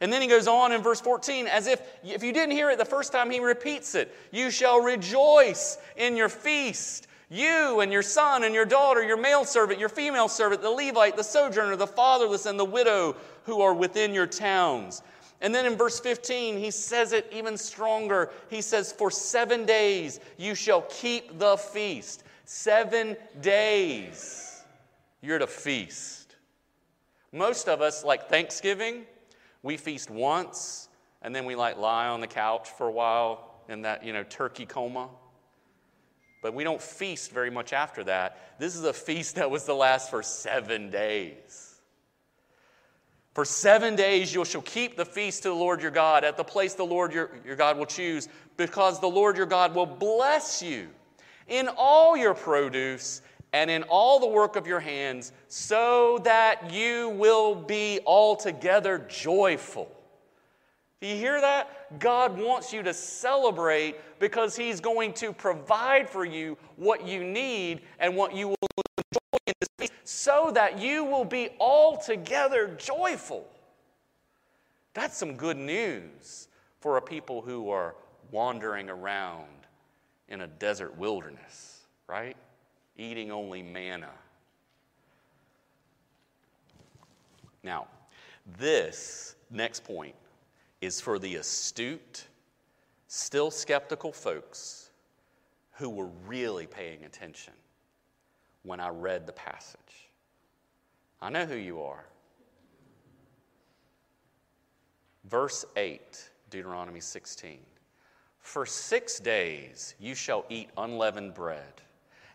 And 0.00 0.12
then 0.12 0.20
he 0.20 0.28
goes 0.28 0.48
on 0.48 0.72
in 0.72 0.82
verse 0.82 1.00
14, 1.00 1.46
as 1.46 1.66
if 1.66 1.80
if 2.02 2.22
you 2.22 2.32
didn't 2.32 2.50
hear 2.50 2.70
it 2.70 2.78
the 2.78 2.84
first 2.84 3.12
time, 3.12 3.30
he 3.30 3.40
repeats 3.40 3.94
it. 3.94 4.14
You 4.32 4.50
shall 4.50 4.80
rejoice 4.80 5.78
in 5.96 6.16
your 6.16 6.28
feast. 6.28 7.06
You 7.30 7.80
and 7.80 7.90
your 7.90 8.02
son 8.02 8.44
and 8.44 8.54
your 8.54 8.66
daughter, 8.66 9.02
your 9.02 9.16
male 9.16 9.44
servant, 9.44 9.80
your 9.80 9.88
female 9.88 10.28
servant, 10.28 10.60
the 10.60 10.70
Levite, 10.70 11.16
the 11.16 11.24
sojourner, 11.24 11.74
the 11.74 11.86
fatherless, 11.86 12.46
and 12.46 12.58
the 12.58 12.64
widow 12.64 13.16
who 13.44 13.60
are 13.60 13.74
within 13.74 14.14
your 14.14 14.26
towns. 14.26 15.02
And 15.40 15.54
then 15.54 15.66
in 15.66 15.76
verse 15.76 16.00
15, 16.00 16.58
he 16.58 16.70
says 16.70 17.12
it 17.12 17.30
even 17.32 17.56
stronger. 17.56 18.30
He 18.48 18.60
says, 18.60 18.92
For 18.92 19.10
seven 19.10 19.66
days 19.66 20.20
you 20.38 20.54
shall 20.54 20.82
keep 20.82 21.38
the 21.38 21.56
feast. 21.56 22.24
Seven 22.44 23.16
days 23.40 24.62
you're 25.20 25.38
to 25.38 25.46
feast. 25.46 26.36
Most 27.32 27.68
of 27.68 27.80
us, 27.80 28.04
like 28.04 28.28
Thanksgiving, 28.28 29.04
we 29.62 29.76
feast 29.76 30.10
once, 30.10 30.88
and 31.22 31.34
then 31.34 31.46
we 31.46 31.56
like 31.56 31.78
lie 31.78 32.06
on 32.06 32.20
the 32.20 32.26
couch 32.26 32.68
for 32.68 32.86
a 32.86 32.92
while 32.92 33.62
in 33.68 33.82
that, 33.82 34.04
you 34.04 34.12
know, 34.12 34.22
turkey 34.22 34.66
coma. 34.66 35.08
But 36.42 36.54
we 36.54 36.62
don't 36.62 36.80
feast 36.80 37.32
very 37.32 37.50
much 37.50 37.72
after 37.72 38.04
that. 38.04 38.58
This 38.58 38.76
is 38.76 38.84
a 38.84 38.92
feast 38.92 39.36
that 39.36 39.50
was 39.50 39.64
to 39.64 39.74
last 39.74 40.10
for 40.10 40.22
seven 40.22 40.90
days. 40.90 41.73
For 43.34 43.44
seven 43.44 43.96
days 43.96 44.32
you 44.32 44.44
shall 44.44 44.62
keep 44.62 44.96
the 44.96 45.04
feast 45.04 45.42
to 45.42 45.48
the 45.48 45.54
Lord 45.54 45.82
your 45.82 45.90
God 45.90 46.22
at 46.22 46.36
the 46.36 46.44
place 46.44 46.74
the 46.74 46.84
Lord 46.84 47.12
your, 47.12 47.30
your 47.44 47.56
God 47.56 47.76
will 47.76 47.86
choose, 47.86 48.28
because 48.56 49.00
the 49.00 49.08
Lord 49.08 49.36
your 49.36 49.46
God 49.46 49.74
will 49.74 49.86
bless 49.86 50.62
you 50.62 50.88
in 51.48 51.68
all 51.76 52.16
your 52.16 52.34
produce 52.34 53.22
and 53.52 53.70
in 53.70 53.82
all 53.84 54.20
the 54.20 54.26
work 54.26 54.56
of 54.56 54.66
your 54.66 54.80
hands, 54.80 55.32
so 55.48 56.18
that 56.24 56.72
you 56.72 57.10
will 57.10 57.54
be 57.54 58.00
altogether 58.06 58.98
joyful. 59.08 59.90
Do 61.00 61.08
you 61.08 61.16
hear 61.16 61.40
that? 61.40 61.98
God 62.00 62.38
wants 62.38 62.72
you 62.72 62.82
to 62.82 62.94
celebrate 62.94 63.96
because 64.18 64.56
He's 64.56 64.80
going 64.80 65.12
to 65.14 65.32
provide 65.32 66.08
for 66.08 66.24
you 66.24 66.56
what 66.76 67.06
you 67.06 67.22
need 67.22 67.82
and 67.98 68.16
what 68.16 68.34
you 68.34 68.48
will 68.48 68.68
enjoy 68.96 69.23
so 70.04 70.50
that 70.54 70.78
you 70.78 71.02
will 71.04 71.24
be 71.24 71.48
altogether 71.58 72.76
joyful. 72.78 73.46
That's 74.92 75.16
some 75.16 75.34
good 75.36 75.56
news 75.56 76.48
for 76.80 76.98
a 76.98 77.02
people 77.02 77.40
who 77.40 77.70
are 77.70 77.94
wandering 78.30 78.90
around 78.90 79.48
in 80.28 80.42
a 80.42 80.46
desert 80.46 80.96
wilderness, 80.96 81.80
right? 82.06 82.36
Eating 82.96 83.32
only 83.32 83.62
manna. 83.62 84.10
Now, 87.62 87.86
this 88.58 89.36
next 89.50 89.84
point 89.84 90.14
is 90.82 91.00
for 91.00 91.18
the 91.18 91.36
astute, 91.36 92.26
still 93.08 93.50
skeptical 93.50 94.12
folks 94.12 94.90
who 95.72 95.88
were 95.88 96.10
really 96.26 96.66
paying 96.66 97.04
attention 97.04 97.54
when 98.64 98.80
I 98.80 98.88
read 98.88 99.26
the 99.26 99.32
passage. 99.32 99.78
I 101.22 101.30
know 101.30 101.46
who 101.46 101.56
you 101.56 101.82
are. 101.82 102.04
Verse 105.24 105.64
8, 105.76 106.30
Deuteronomy 106.50 107.00
16. 107.00 107.58
For 108.40 108.66
six 108.66 109.18
days 109.20 109.94
you 109.98 110.14
shall 110.14 110.44
eat 110.50 110.68
unleavened 110.76 111.34
bread, 111.34 111.80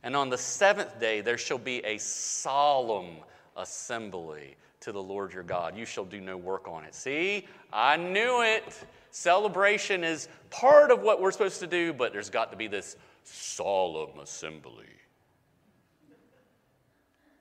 and 0.02 0.16
on 0.16 0.30
the 0.30 0.38
seventh 0.38 1.00
day 1.00 1.22
there 1.22 1.38
shall 1.38 1.60
be 1.60 1.86
a 1.86 2.00
solemn 2.00 3.18
assembly 3.56 4.56
to 4.80 4.92
the 4.92 5.02
Lord 5.02 5.34
your 5.34 5.44
God. 5.44 5.78
You 5.78 5.86
shall 5.86 6.06
do 6.06 6.20
no 6.20 6.38
work 6.38 6.68
on 6.68 6.84
it. 6.84 6.96
See, 6.96 7.48
I 7.72 7.98
knew 7.98 8.42
it. 8.42 8.64
Celebration 9.12 10.04
is 10.04 10.28
part 10.50 10.90
of 10.90 11.02
what 11.02 11.22
we're 11.22 11.32
supposed 11.32 11.60
to 11.60 11.68
do, 11.68 11.94
but 11.94 12.14
there's 12.14 12.30
got 12.30 12.52
to 12.52 12.58
be 12.58 12.68
this 12.68 12.96
solemn 13.24 14.20
assembly. 14.20 14.86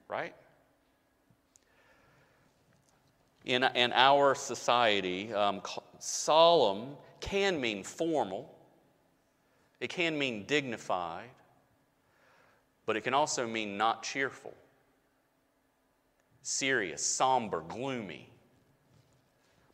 Right? 0.08 0.34
In, 3.44 3.62
in 3.62 3.92
our 3.92 4.34
society, 4.34 5.32
um, 5.32 5.62
solemn 5.98 6.96
can 7.20 7.60
mean 7.60 7.82
formal, 7.82 8.54
it 9.80 9.90
can 9.90 10.18
mean 10.18 10.44
dignified, 10.44 11.30
but 12.84 12.96
it 12.96 13.02
can 13.02 13.14
also 13.14 13.46
mean 13.46 13.76
not 13.76 14.02
cheerful 14.02 14.54
serious, 16.48 17.04
somber, 17.04 17.60
gloomy, 17.60 18.26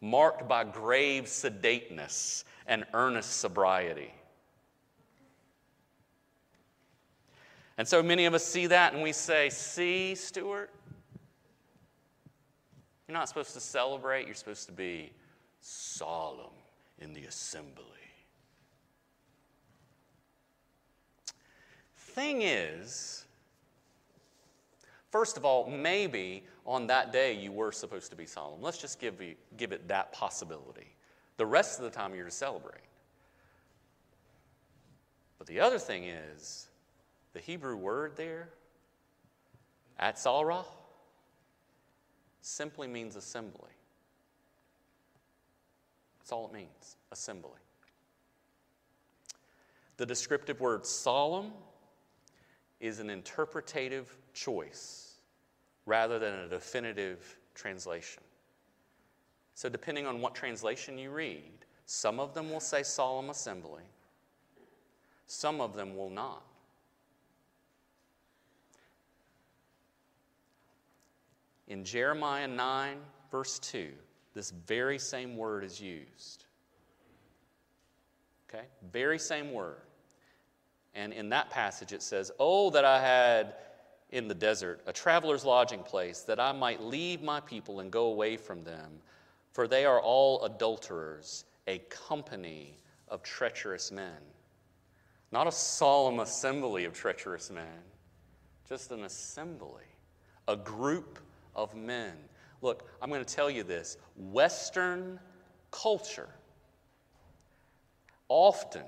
marked 0.01 0.49
by 0.49 0.65
grave 0.65 1.25
sedateness 1.25 2.45
and 2.67 2.85
earnest 2.93 3.39
sobriety. 3.41 4.13
And 7.77 7.87
so 7.89 8.03
many 8.03 8.25
of 8.27 8.35
us 8.35 8.45
see 8.45 8.69
that 8.69 8.95
and 8.95 9.03
we 9.03 9.13
say, 9.13 9.51
See, 9.51 10.15
Stuart, 10.15 10.71
you're 13.09 13.15
not 13.15 13.29
supposed 13.29 13.53
to 13.55 13.61
celebrate, 13.61 14.27
you're 14.27 14.35
supposed 14.35 14.67
to 14.67 14.73
be 14.73 15.13
solemn 15.61 16.53
in 16.99 17.13
the 17.13 17.25
assembly. 17.25 17.85
Thing 21.97 22.43
is, 22.43 23.25
first 25.11 25.37
of 25.37 25.45
all, 25.45 25.69
maybe 25.69 26.45
on 26.65 26.87
that 26.87 27.13
day 27.13 27.33
you 27.33 27.51
were 27.51 27.73
supposed 27.73 28.11
to 28.11 28.17
be 28.17 28.25
solemn. 28.25 28.63
Let's 28.63 28.79
just 28.79 29.01
give, 29.01 29.21
you, 29.21 29.35
give 29.57 29.73
it 29.73 29.89
that 29.89 30.13
possibility. 30.13 30.95
The 31.39 31.47
rest 31.47 31.81
of 31.81 31.85
the 31.85 31.91
time 31.91 32.15
you're 32.15 32.25
to 32.25 32.31
celebrate. 32.31 32.79
But 35.39 35.49
the 35.49 35.59
other 35.59 35.79
thing 35.79 36.05
is, 36.05 36.69
the 37.35 37.41
Hebrew 37.41 37.77
word 37.77 38.17
there, 38.17 38.49
atzarah, 40.01 40.65
simply 42.41 42.87
means 42.87 43.17
assembly. 43.17 43.71
That's 46.19 46.33
all 46.33 46.47
it 46.47 46.55
means 46.55 46.97
assembly. 47.13 47.51
The 49.97 50.07
descriptive 50.07 50.61
word 50.61 50.87
solemn 50.87 51.53
is 52.81 52.99
an 53.01 53.11
interpretative 53.11 54.17
choice 54.33 55.17
rather 55.87 56.19
than 56.19 56.35
a 56.35 56.49
definitive 56.49 57.39
translation. 57.55 58.23
So, 59.55 59.69
depending 59.69 60.07
on 60.07 60.21
what 60.21 60.35
translation 60.35 60.99
you 60.99 61.11
read, 61.11 61.65
some 61.87 62.19
of 62.19 62.35
them 62.35 62.51
will 62.51 62.61
say 62.61 62.83
solemn 62.83 63.31
assembly, 63.31 63.85
some 65.27 65.61
of 65.61 65.75
them 65.75 65.97
will 65.97 66.11
not. 66.11 66.43
In 71.69 71.85
Jeremiah 71.85 72.49
9, 72.49 72.99
verse 73.31 73.59
2, 73.59 73.89
this 74.35 74.51
very 74.51 74.99
same 74.99 75.37
word 75.37 75.65
is 75.65 75.81
used. 75.81 76.45
Okay? 78.49 78.65
Very 78.93 79.19
same 79.19 79.53
word. 79.53 79.81
And 80.95 81.13
in 81.13 81.31
that 81.31 81.51
passage 81.51 81.93
it 81.93 82.03
says, 82.03 82.31
Oh, 82.39 82.71
that 82.71 82.85
I 82.85 83.01
had 83.01 83.55
in 84.11 84.29
the 84.29 84.35
desert, 84.35 84.81
a 84.87 84.93
traveler's 84.93 85.45
lodging 85.45 85.83
place, 85.83 86.21
that 86.21 86.39
I 86.39 86.53
might 86.53 86.81
leave 86.81 87.23
my 87.23 87.41
people 87.41 87.81
and 87.81 87.91
go 87.91 88.07
away 88.07 88.37
from 88.37 88.63
them, 88.63 89.01
for 89.53 89.67
they 89.67 89.85
are 89.85 90.01
all 90.01 90.45
adulterers, 90.45 91.45
a 91.67 91.79
company 91.89 92.79
of 93.09 93.23
treacherous 93.23 93.91
men. 93.91 94.21
Not 95.33 95.49
a 95.49 95.53
solemn 95.53 96.21
assembly 96.21 96.85
of 96.85 96.93
treacherous 96.93 97.51
men, 97.51 97.83
just 98.69 98.93
an 98.93 99.03
assembly, 99.03 99.83
a 100.47 100.57
group 100.57 101.19
of 101.55 101.75
men. 101.75 102.13
Look, 102.63 102.89
I'm 103.03 103.11
going 103.11 103.25
to 103.25 103.35
tell 103.35 103.51
you 103.51 103.63
this 103.63 103.97
Western 104.17 105.19
culture 105.71 106.29
often 108.29 108.85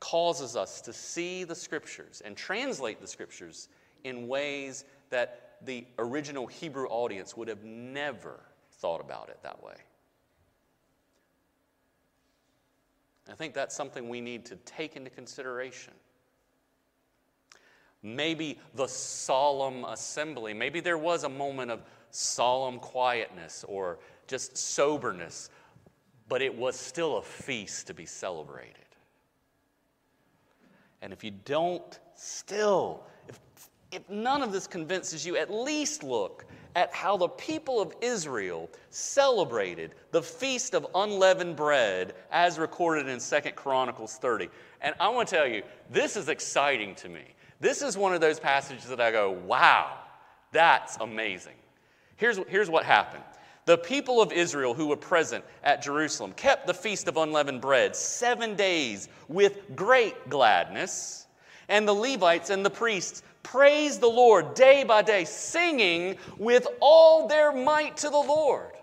causes 0.00 0.54
us 0.54 0.80
to 0.82 0.92
see 0.92 1.44
the 1.44 1.54
scriptures 1.54 2.22
and 2.24 2.36
translate 2.36 3.00
the 3.00 3.06
scriptures 3.06 3.68
in 4.04 4.28
ways 4.28 4.84
that 5.10 5.56
the 5.62 5.86
original 5.98 6.46
Hebrew 6.46 6.86
audience 6.86 7.36
would 7.36 7.48
have 7.48 7.64
never 7.64 8.40
thought 8.72 9.00
about 9.00 9.28
it 9.28 9.38
that 9.42 9.62
way. 9.62 9.74
I 13.30 13.34
think 13.34 13.54
that's 13.54 13.74
something 13.74 14.08
we 14.08 14.20
need 14.20 14.44
to 14.46 14.56
take 14.56 14.96
into 14.96 15.10
consideration. 15.10 15.94
Maybe 18.04 18.60
the 18.74 18.86
solemn 18.86 19.84
assembly, 19.84 20.54
maybe 20.54 20.78
there 20.78 20.98
was 20.98 21.24
a 21.24 21.28
moment 21.28 21.70
of 21.70 21.82
solemn 22.10 22.78
quietness 22.78 23.64
or 23.66 23.98
just 24.28 24.56
soberness, 24.56 25.50
but 26.28 26.42
it 26.42 26.54
was 26.54 26.78
still 26.78 27.16
a 27.16 27.22
feast 27.22 27.88
to 27.88 27.94
be 27.94 28.06
celebrated. 28.06 28.76
And 31.02 31.12
if 31.12 31.24
you 31.24 31.32
don't 31.32 31.98
still 32.14 33.04
if 33.94 34.08
none 34.10 34.42
of 34.42 34.52
this 34.52 34.66
convinces 34.66 35.24
you, 35.24 35.36
at 35.36 35.52
least 35.52 36.02
look 36.02 36.44
at 36.74 36.92
how 36.92 37.16
the 37.16 37.28
people 37.28 37.80
of 37.80 37.94
Israel 38.00 38.68
celebrated 38.90 39.94
the 40.10 40.20
feast 40.20 40.74
of 40.74 40.86
unleavened 40.96 41.54
bread 41.54 42.14
as 42.32 42.58
recorded 42.58 43.06
in 43.08 43.20
Second 43.20 43.54
Chronicles 43.54 44.16
30. 44.16 44.48
And 44.80 44.94
I 44.98 45.08
want 45.08 45.28
to 45.28 45.36
tell 45.36 45.46
you, 45.46 45.62
this 45.90 46.16
is 46.16 46.28
exciting 46.28 46.96
to 46.96 47.08
me. 47.08 47.22
This 47.64 47.80
is 47.80 47.96
one 47.96 48.12
of 48.12 48.20
those 48.20 48.38
passages 48.38 48.88
that 48.88 49.00
I 49.00 49.10
go, 49.10 49.30
wow, 49.30 49.96
that's 50.52 50.98
amazing. 51.00 51.54
Here's, 52.16 52.36
here's 52.46 52.68
what 52.68 52.84
happened. 52.84 53.24
The 53.64 53.78
people 53.78 54.20
of 54.20 54.32
Israel 54.32 54.74
who 54.74 54.88
were 54.88 54.98
present 54.98 55.42
at 55.62 55.80
Jerusalem 55.80 56.32
kept 56.32 56.66
the 56.66 56.74
feast 56.74 57.08
of 57.08 57.16
unleavened 57.16 57.62
bread 57.62 57.96
seven 57.96 58.54
days 58.54 59.08
with 59.28 59.74
great 59.74 60.28
gladness. 60.28 61.26
And 61.70 61.88
the 61.88 61.94
Levites 61.94 62.50
and 62.50 62.62
the 62.62 62.68
priests 62.68 63.22
praised 63.42 64.02
the 64.02 64.08
Lord 64.08 64.52
day 64.52 64.84
by 64.84 65.00
day, 65.00 65.24
singing 65.24 66.18
with 66.36 66.66
all 66.80 67.28
their 67.28 67.50
might 67.50 67.96
to 67.96 68.10
the 68.10 68.18
Lord. 68.18 68.73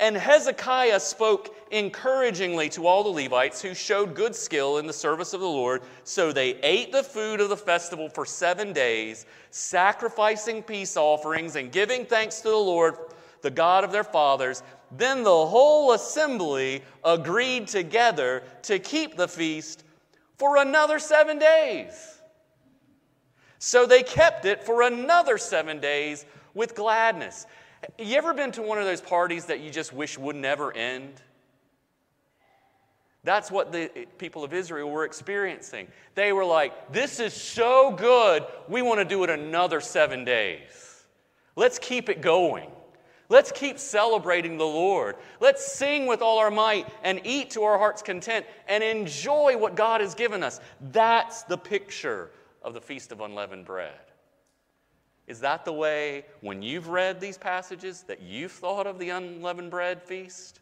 And 0.00 0.16
Hezekiah 0.16 0.98
spoke 0.98 1.54
encouragingly 1.70 2.70
to 2.70 2.86
all 2.86 3.04
the 3.04 3.22
Levites 3.22 3.60
who 3.60 3.74
showed 3.74 4.14
good 4.14 4.34
skill 4.34 4.78
in 4.78 4.86
the 4.86 4.94
service 4.94 5.34
of 5.34 5.40
the 5.40 5.46
Lord. 5.46 5.82
So 6.04 6.32
they 6.32 6.54
ate 6.62 6.90
the 6.90 7.02
food 7.02 7.38
of 7.38 7.50
the 7.50 7.56
festival 7.56 8.08
for 8.08 8.24
seven 8.24 8.72
days, 8.72 9.26
sacrificing 9.50 10.62
peace 10.62 10.96
offerings 10.96 11.56
and 11.56 11.70
giving 11.70 12.06
thanks 12.06 12.40
to 12.40 12.48
the 12.48 12.56
Lord, 12.56 12.96
the 13.42 13.50
God 13.50 13.84
of 13.84 13.92
their 13.92 14.02
fathers. 14.02 14.62
Then 14.90 15.22
the 15.22 15.46
whole 15.46 15.92
assembly 15.92 16.82
agreed 17.04 17.68
together 17.68 18.42
to 18.62 18.78
keep 18.78 19.18
the 19.18 19.28
feast 19.28 19.84
for 20.38 20.56
another 20.56 20.98
seven 20.98 21.38
days. 21.38 22.22
So 23.58 23.84
they 23.84 24.02
kept 24.02 24.46
it 24.46 24.64
for 24.64 24.80
another 24.80 25.36
seven 25.36 25.78
days 25.78 26.24
with 26.54 26.74
gladness. 26.74 27.44
You 27.98 28.16
ever 28.16 28.34
been 28.34 28.52
to 28.52 28.62
one 28.62 28.78
of 28.78 28.84
those 28.84 29.00
parties 29.00 29.46
that 29.46 29.60
you 29.60 29.70
just 29.70 29.92
wish 29.92 30.18
would 30.18 30.36
never 30.36 30.72
end? 30.72 31.20
That's 33.22 33.50
what 33.50 33.72
the 33.72 34.06
people 34.18 34.44
of 34.44 34.54
Israel 34.54 34.90
were 34.90 35.04
experiencing. 35.04 35.88
They 36.14 36.32
were 36.32 36.44
like, 36.44 36.92
This 36.92 37.20
is 37.20 37.34
so 37.34 37.92
good, 37.92 38.44
we 38.68 38.82
want 38.82 39.00
to 39.00 39.04
do 39.04 39.24
it 39.24 39.30
another 39.30 39.80
seven 39.80 40.24
days. 40.24 41.04
Let's 41.56 41.78
keep 41.78 42.08
it 42.08 42.22
going. 42.22 42.70
Let's 43.28 43.52
keep 43.52 43.78
celebrating 43.78 44.56
the 44.56 44.64
Lord. 44.64 45.16
Let's 45.38 45.64
sing 45.64 46.06
with 46.06 46.20
all 46.20 46.38
our 46.38 46.50
might 46.50 46.88
and 47.04 47.20
eat 47.24 47.50
to 47.50 47.62
our 47.62 47.78
heart's 47.78 48.02
content 48.02 48.44
and 48.66 48.82
enjoy 48.82 49.56
what 49.56 49.76
God 49.76 50.00
has 50.00 50.14
given 50.16 50.42
us. 50.42 50.58
That's 50.80 51.44
the 51.44 51.56
picture 51.56 52.30
of 52.62 52.74
the 52.74 52.80
Feast 52.80 53.12
of 53.12 53.20
Unleavened 53.20 53.66
Bread. 53.66 54.09
Is 55.30 55.38
that 55.40 55.64
the 55.64 55.72
way, 55.72 56.24
when 56.40 56.60
you've 56.60 56.88
read 56.88 57.20
these 57.20 57.38
passages, 57.38 58.02
that 58.08 58.20
you've 58.20 58.50
thought 58.50 58.88
of 58.88 58.98
the 58.98 59.10
unleavened 59.10 59.70
bread 59.70 60.02
feast? 60.02 60.58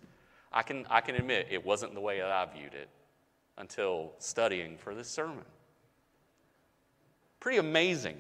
I 0.53 0.61
can, 0.61 0.85
I 0.91 1.01
can 1.01 1.15
admit 1.15 1.47
it 1.51 1.65
wasn't 1.65 1.95
the 1.95 2.03
way 2.03 2.19
that 2.19 2.31
I 2.31 2.45
viewed 2.45 2.75
it 2.75 2.91
until 3.57 4.13
studying 4.19 4.77
for 4.77 4.95
this 4.95 5.09
sermon. 5.09 5.47
Pretty 7.41 7.57
amazing. 7.57 8.19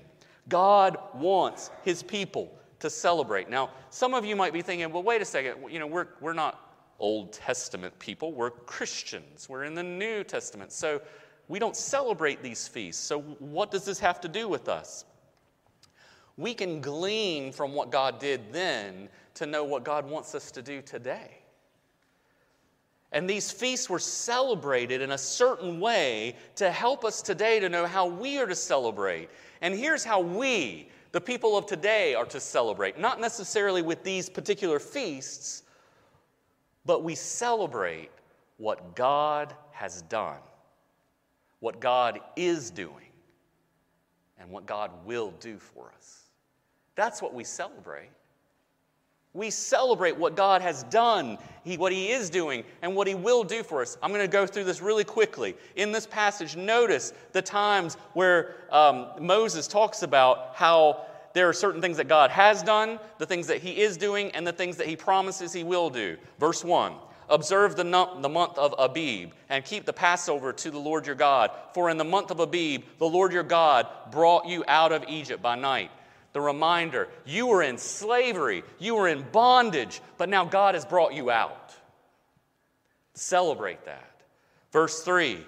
God 0.48 0.96
wants 1.12 1.70
his 1.82 2.02
people 2.02 2.50
to 2.78 2.88
celebrate. 2.88 3.50
Now, 3.50 3.68
some 3.90 4.14
of 4.14 4.24
you 4.24 4.34
might 4.34 4.54
be 4.54 4.62
thinking, 4.62 4.90
well, 4.90 5.02
wait 5.02 5.20
a 5.20 5.26
second, 5.26 5.70
you 5.70 5.78
know, 5.78 5.86
we're, 5.86 6.08
we're 6.18 6.32
not 6.32 6.72
Old 6.98 7.34
Testament 7.34 7.98
people, 7.98 8.32
we're 8.32 8.52
Christians, 8.52 9.50
we're 9.50 9.64
in 9.64 9.74
the 9.74 9.82
New 9.82 10.24
Testament. 10.24 10.72
So 10.72 11.02
we 11.48 11.58
don't 11.58 11.76
celebrate 11.76 12.42
these 12.42 12.66
feasts. 12.66 13.04
So 13.04 13.20
what 13.20 13.70
does 13.70 13.84
this 13.84 13.98
have 13.98 14.18
to 14.22 14.28
do 14.28 14.48
with 14.48 14.70
us? 14.70 15.04
We 16.38 16.54
can 16.54 16.80
glean 16.80 17.52
from 17.52 17.74
what 17.74 17.90
God 17.90 18.20
did 18.20 18.52
then 18.52 19.08
to 19.34 19.44
know 19.44 19.64
what 19.64 19.84
God 19.84 20.08
wants 20.08 20.34
us 20.36 20.52
to 20.52 20.62
do 20.62 20.80
today. 20.80 21.38
And 23.10 23.28
these 23.28 23.50
feasts 23.50 23.90
were 23.90 23.98
celebrated 23.98 25.02
in 25.02 25.10
a 25.10 25.18
certain 25.18 25.80
way 25.80 26.36
to 26.56 26.70
help 26.70 27.04
us 27.04 27.22
today 27.22 27.58
to 27.58 27.68
know 27.68 27.86
how 27.86 28.06
we 28.06 28.38
are 28.38 28.46
to 28.46 28.54
celebrate. 28.54 29.30
And 29.62 29.74
here's 29.74 30.04
how 30.04 30.20
we, 30.20 30.88
the 31.10 31.20
people 31.20 31.56
of 31.56 31.66
today, 31.66 32.14
are 32.14 32.26
to 32.26 32.38
celebrate. 32.38 32.98
Not 32.98 33.20
necessarily 33.20 33.82
with 33.82 34.04
these 34.04 34.28
particular 34.30 34.78
feasts, 34.78 35.64
but 36.84 37.02
we 37.02 37.16
celebrate 37.16 38.10
what 38.58 38.94
God 38.94 39.54
has 39.72 40.02
done, 40.02 40.38
what 41.60 41.80
God 41.80 42.20
is 42.36 42.70
doing, 42.70 43.10
and 44.38 44.50
what 44.50 44.66
God 44.66 44.90
will 45.04 45.32
do 45.40 45.58
for 45.58 45.90
us. 45.96 46.27
That's 46.98 47.22
what 47.22 47.32
we 47.32 47.44
celebrate. 47.44 48.08
We 49.32 49.50
celebrate 49.50 50.16
what 50.16 50.34
God 50.34 50.62
has 50.62 50.82
done, 50.82 51.38
he, 51.62 51.76
what 51.76 51.92
He 51.92 52.10
is 52.10 52.28
doing, 52.28 52.64
and 52.82 52.96
what 52.96 53.06
He 53.06 53.14
will 53.14 53.44
do 53.44 53.62
for 53.62 53.82
us. 53.82 53.96
I'm 54.02 54.10
going 54.10 54.20
to 54.20 54.26
go 54.26 54.46
through 54.46 54.64
this 54.64 54.80
really 54.80 55.04
quickly. 55.04 55.54
In 55.76 55.92
this 55.92 56.08
passage, 56.08 56.56
notice 56.56 57.12
the 57.30 57.40
times 57.40 57.94
where 58.14 58.56
um, 58.72 59.10
Moses 59.20 59.68
talks 59.68 60.02
about 60.02 60.56
how 60.56 61.06
there 61.34 61.48
are 61.48 61.52
certain 61.52 61.80
things 61.80 61.98
that 61.98 62.08
God 62.08 62.32
has 62.32 62.64
done, 62.64 62.98
the 63.18 63.26
things 63.26 63.46
that 63.46 63.58
He 63.58 63.80
is 63.80 63.96
doing, 63.96 64.32
and 64.32 64.44
the 64.44 64.52
things 64.52 64.76
that 64.76 64.88
He 64.88 64.96
promises 64.96 65.52
He 65.52 65.62
will 65.62 65.90
do. 65.90 66.16
Verse 66.40 66.64
1 66.64 66.94
Observe 67.28 67.76
the, 67.76 67.84
the 67.84 68.28
month 68.28 68.58
of 68.58 68.74
Abib 68.76 69.34
and 69.50 69.64
keep 69.64 69.84
the 69.84 69.92
Passover 69.92 70.52
to 70.52 70.70
the 70.72 70.80
Lord 70.80 71.06
your 71.06 71.14
God. 71.14 71.52
For 71.74 71.90
in 71.90 71.96
the 71.96 72.02
month 72.02 72.32
of 72.32 72.40
Abib, 72.40 72.82
the 72.98 73.06
Lord 73.06 73.32
your 73.32 73.44
God 73.44 73.86
brought 74.10 74.48
you 74.48 74.64
out 74.66 74.90
of 74.90 75.04
Egypt 75.06 75.40
by 75.40 75.54
night 75.54 75.92
the 76.32 76.40
reminder 76.40 77.08
you 77.24 77.46
were 77.46 77.62
in 77.62 77.78
slavery, 77.78 78.62
you 78.78 78.94
were 78.94 79.08
in 79.08 79.24
bondage, 79.32 80.00
but 80.18 80.28
now 80.28 80.44
God 80.44 80.74
has 80.74 80.84
brought 80.84 81.14
you 81.14 81.30
out. 81.30 81.74
Celebrate 83.14 83.84
that. 83.86 84.22
Verse 84.72 85.02
3 85.02 85.44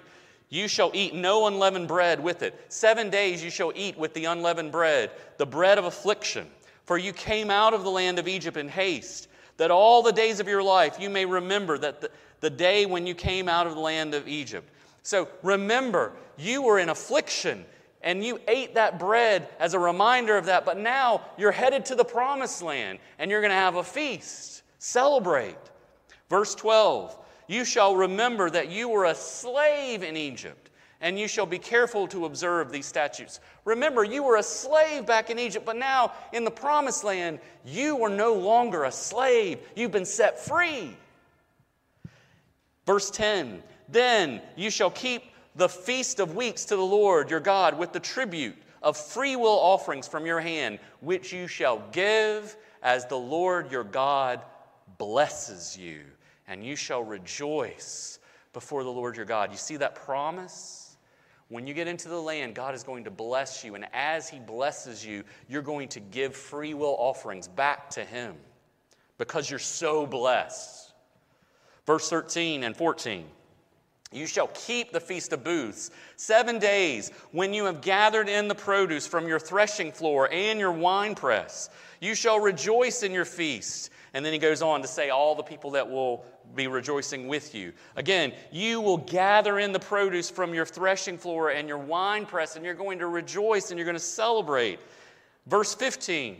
You 0.49 0.67
shall 0.67 0.91
eat 0.93 1.13
no 1.13 1.47
unleavened 1.47 1.87
bread 1.87 2.19
with 2.19 2.41
it. 2.41 2.59
Seven 2.69 3.09
days 3.09 3.43
you 3.43 3.49
shall 3.49 3.71
eat 3.75 3.97
with 3.97 4.13
the 4.13 4.25
unleavened 4.25 4.71
bread, 4.71 5.11
the 5.37 5.45
bread 5.45 5.77
of 5.77 5.85
affliction. 5.85 6.47
For 6.85 6.97
you 6.97 7.13
came 7.13 7.49
out 7.49 7.73
of 7.73 7.83
the 7.83 7.91
land 7.91 8.19
of 8.19 8.27
Egypt 8.27 8.57
in 8.57 8.67
haste, 8.67 9.27
that 9.57 9.71
all 9.71 10.01
the 10.01 10.11
days 10.11 10.39
of 10.39 10.47
your 10.47 10.63
life 10.63 10.99
you 10.99 11.09
may 11.09 11.25
remember 11.25 11.77
that 11.77 12.01
the, 12.01 12.11
the 12.41 12.49
day 12.49 12.85
when 12.85 13.05
you 13.05 13.15
came 13.15 13.47
out 13.47 13.67
of 13.67 13.75
the 13.75 13.79
land 13.79 14.13
of 14.13 14.27
Egypt. 14.27 14.67
So 15.03 15.27
remember, 15.43 16.13
you 16.37 16.61
were 16.61 16.79
in 16.79 16.89
affliction 16.89 17.65
and 18.03 18.23
you 18.23 18.39
ate 18.47 18.75
that 18.75 18.99
bread 18.99 19.47
as 19.59 19.73
a 19.73 19.79
reminder 19.79 20.37
of 20.37 20.45
that, 20.45 20.65
but 20.65 20.77
now 20.77 21.21
you're 21.37 21.51
headed 21.51 21.85
to 21.85 21.95
the 21.95 22.03
promised 22.03 22.61
land 22.61 22.99
and 23.19 23.29
you're 23.29 23.41
going 23.41 23.51
to 23.51 23.55
have 23.55 23.75
a 23.75 23.83
feast. 23.83 24.63
Celebrate. 24.79 25.57
Verse 26.29 26.55
12 26.55 27.17
You 27.47 27.63
shall 27.65 27.95
remember 27.95 28.49
that 28.49 28.69
you 28.69 28.89
were 28.89 29.05
a 29.05 29.15
slave 29.15 30.01
in 30.01 30.17
Egypt, 30.17 30.69
and 31.01 31.19
you 31.19 31.27
shall 31.27 31.45
be 31.45 31.59
careful 31.59 32.07
to 32.07 32.25
observe 32.25 32.71
these 32.71 32.85
statutes. 32.85 33.39
Remember, 33.65 34.03
you 34.03 34.23
were 34.23 34.37
a 34.37 34.43
slave 34.43 35.05
back 35.05 35.29
in 35.29 35.37
Egypt, 35.37 35.65
but 35.65 35.75
now 35.75 36.13
in 36.33 36.43
the 36.43 36.51
promised 36.51 37.03
land, 37.03 37.39
you 37.65 38.03
are 38.03 38.09
no 38.09 38.33
longer 38.33 38.85
a 38.85 38.91
slave. 38.91 39.59
You've 39.75 39.91
been 39.91 40.05
set 40.05 40.39
free. 40.39 40.95
Verse 42.85 43.11
10 43.11 43.61
Then 43.89 44.41
you 44.55 44.69
shall 44.69 44.91
keep 44.91 45.23
the 45.55 45.69
feast 45.69 46.19
of 46.19 46.35
weeks 46.35 46.65
to 46.65 46.75
the 46.75 46.81
Lord 46.81 47.29
your 47.29 47.39
God 47.39 47.77
with 47.77 47.91
the 47.93 47.99
tribute 47.99 48.55
of 48.81 48.97
free 48.97 49.35
will 49.35 49.59
offerings 49.59 50.07
from 50.07 50.25
your 50.25 50.39
hand, 50.39 50.79
which 51.01 51.31
you 51.31 51.47
shall 51.47 51.83
give 51.91 52.55
as 52.81 53.05
the 53.05 53.17
Lord 53.17 53.71
your 53.71 53.83
God 53.83 54.41
blesses 54.97 55.77
you, 55.77 56.01
and 56.47 56.65
you 56.65 56.75
shall 56.75 57.03
rejoice 57.03 58.19
before 58.53 58.83
the 58.83 58.89
Lord 58.89 59.15
your 59.15 59.25
God. 59.25 59.51
You 59.51 59.57
see 59.57 59.77
that 59.77 59.95
promise? 59.95 60.97
When 61.49 61.67
you 61.67 61.73
get 61.73 61.87
into 61.87 62.07
the 62.07 62.21
land, 62.21 62.55
God 62.55 62.73
is 62.73 62.83
going 62.83 63.03
to 63.03 63.11
bless 63.11 63.63
you, 63.63 63.75
and 63.75 63.85
as 63.93 64.29
He 64.29 64.39
blesses 64.39 65.05
you, 65.05 65.23
you're 65.49 65.61
going 65.61 65.89
to 65.89 65.99
give 65.99 66.35
free 66.35 66.73
will 66.73 66.95
offerings 66.97 67.47
back 67.47 67.89
to 67.91 68.05
Him 68.05 68.35
because 69.17 69.49
you're 69.49 69.59
so 69.59 70.05
blessed. 70.05 70.93
Verse 71.85 72.09
13 72.09 72.63
and 72.63 72.75
14. 72.75 73.25
You 74.11 74.27
shall 74.27 74.47
keep 74.47 74.91
the 74.91 74.99
feast 74.99 75.31
of 75.31 75.43
booths 75.43 75.89
seven 76.17 76.59
days 76.59 77.11
when 77.31 77.53
you 77.53 77.65
have 77.65 77.81
gathered 77.81 78.27
in 78.27 78.49
the 78.49 78.55
produce 78.55 79.07
from 79.07 79.27
your 79.27 79.39
threshing 79.39 79.91
floor 79.91 80.29
and 80.31 80.59
your 80.59 80.73
winepress. 80.73 81.69
You 82.01 82.13
shall 82.13 82.39
rejoice 82.39 83.03
in 83.03 83.13
your 83.13 83.25
feast. 83.25 83.89
And 84.13 84.25
then 84.25 84.33
he 84.33 84.39
goes 84.39 84.61
on 84.61 84.81
to 84.81 84.87
say, 84.87 85.09
All 85.09 85.35
the 85.35 85.43
people 85.43 85.71
that 85.71 85.89
will 85.89 86.25
be 86.55 86.67
rejoicing 86.67 87.29
with 87.29 87.55
you. 87.55 87.71
Again, 87.95 88.33
you 88.51 88.81
will 88.81 88.97
gather 88.97 89.59
in 89.59 89.71
the 89.71 89.79
produce 89.79 90.29
from 90.29 90.53
your 90.53 90.65
threshing 90.65 91.17
floor 91.17 91.51
and 91.51 91.67
your 91.67 91.77
winepress, 91.77 92.57
and 92.57 92.65
you're 92.65 92.73
going 92.73 92.99
to 92.99 93.07
rejoice 93.07 93.69
and 93.69 93.77
you're 93.77 93.85
going 93.85 93.95
to 93.95 93.99
celebrate. 93.99 94.79
Verse 95.47 95.73
15 95.73 96.37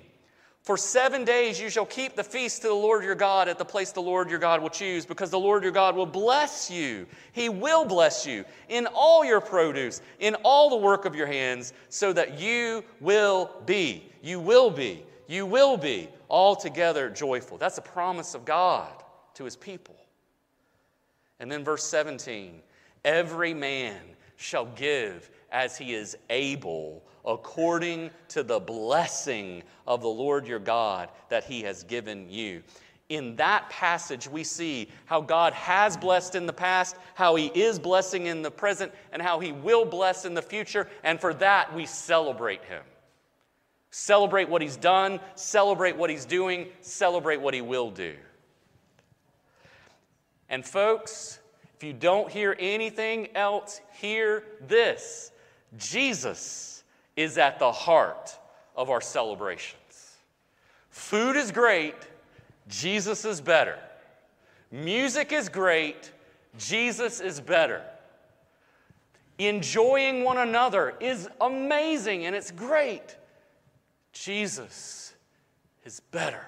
for 0.63 0.77
seven 0.77 1.25
days 1.25 1.59
you 1.59 1.69
shall 1.69 1.87
keep 1.87 2.15
the 2.15 2.23
feast 2.23 2.61
to 2.61 2.67
the 2.67 2.73
Lord 2.73 3.03
your 3.03 3.15
God 3.15 3.49
at 3.49 3.57
the 3.57 3.65
place 3.65 3.91
the 3.91 4.01
Lord 4.01 4.29
your 4.29 4.37
God 4.37 4.61
will 4.61 4.69
choose, 4.69 5.05
because 5.07 5.31
the 5.31 5.39
Lord 5.39 5.63
your 5.63 5.71
God 5.71 5.95
will 5.95 6.05
bless 6.05 6.69
you. 6.69 7.07
He 7.31 7.49
will 7.49 7.83
bless 7.83 8.27
you 8.27 8.45
in 8.69 8.87
all 8.93 9.25
your 9.25 9.41
produce, 9.41 10.01
in 10.19 10.35
all 10.43 10.69
the 10.69 10.75
work 10.75 11.05
of 11.05 11.15
your 11.15 11.25
hands, 11.25 11.73
so 11.89 12.13
that 12.13 12.39
you 12.39 12.83
will 12.99 13.49
be, 13.65 14.11
you 14.21 14.39
will 14.39 14.69
be, 14.69 15.03
you 15.27 15.47
will 15.47 15.77
be 15.77 16.09
altogether 16.29 17.09
joyful. 17.09 17.57
That's 17.57 17.79
a 17.79 17.83
promise 17.83 18.35
of 18.35 18.45
God 18.45 18.91
to 19.33 19.45
his 19.45 19.55
people. 19.55 19.95
And 21.39 21.51
then 21.51 21.63
verse 21.63 21.83
17 21.85 22.61
every 23.03 23.53
man 23.55 23.97
shall 24.35 24.65
give 24.65 25.31
as 25.51 25.77
he 25.77 25.93
is 25.93 26.17
able 26.29 27.03
according 27.25 28.09
to 28.29 28.43
the 28.43 28.59
blessing 28.59 29.63
of 29.85 30.01
the 30.01 30.07
Lord 30.07 30.47
your 30.47 30.59
God 30.59 31.09
that 31.29 31.43
he 31.43 31.61
has 31.61 31.83
given 31.83 32.29
you. 32.29 32.63
In 33.09 33.35
that 33.35 33.69
passage, 33.69 34.29
we 34.29 34.43
see 34.43 34.87
how 35.05 35.19
God 35.19 35.51
has 35.53 35.97
blessed 35.97 36.35
in 36.35 36.45
the 36.45 36.53
past, 36.53 36.95
how 37.13 37.35
he 37.35 37.47
is 37.47 37.77
blessing 37.77 38.27
in 38.27 38.41
the 38.41 38.49
present, 38.49 38.91
and 39.11 39.21
how 39.21 39.39
he 39.39 39.51
will 39.51 39.83
bless 39.83 40.23
in 40.23 40.33
the 40.33 40.41
future. 40.41 40.87
And 41.03 41.19
for 41.19 41.33
that, 41.35 41.75
we 41.75 41.85
celebrate 41.85 42.63
him. 42.63 42.83
Celebrate 43.89 44.47
what 44.47 44.61
he's 44.61 44.77
done, 44.77 45.19
celebrate 45.35 45.97
what 45.97 46.09
he's 46.09 46.23
doing, 46.23 46.67
celebrate 46.79 47.41
what 47.41 47.53
he 47.53 47.59
will 47.59 47.91
do. 47.91 48.15
And, 50.47 50.65
folks, 50.65 51.39
if 51.75 51.83
you 51.83 51.91
don't 51.91 52.31
hear 52.31 52.55
anything 52.57 53.35
else, 53.35 53.81
hear 53.93 54.43
this 54.61 55.30
Jesus 55.77 56.83
is 57.15 57.37
at 57.37 57.59
the 57.59 57.71
heart 57.71 58.37
of 58.75 58.89
our 58.89 59.01
celebrations. 59.01 59.77
Food 60.89 61.35
is 61.35 61.51
great, 61.51 61.95
Jesus 62.67 63.25
is 63.25 63.41
better. 63.41 63.77
Music 64.71 65.31
is 65.31 65.49
great, 65.49 66.11
Jesus 66.57 67.19
is 67.19 67.39
better. 67.39 67.81
Enjoying 69.37 70.23
one 70.23 70.37
another 70.37 70.93
is 70.99 71.27
amazing 71.39 72.25
and 72.25 72.35
it's 72.35 72.51
great. 72.51 73.17
Jesus 74.13 75.13
is 75.83 75.99
better. 76.11 76.45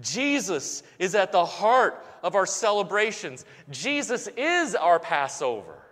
Jesus 0.00 0.82
is 0.98 1.14
at 1.14 1.30
the 1.30 1.44
heart 1.44 2.04
of 2.22 2.34
our 2.34 2.46
celebrations. 2.46 3.44
Jesus 3.70 4.28
is 4.36 4.74
our 4.74 4.98
Passover. 4.98 5.83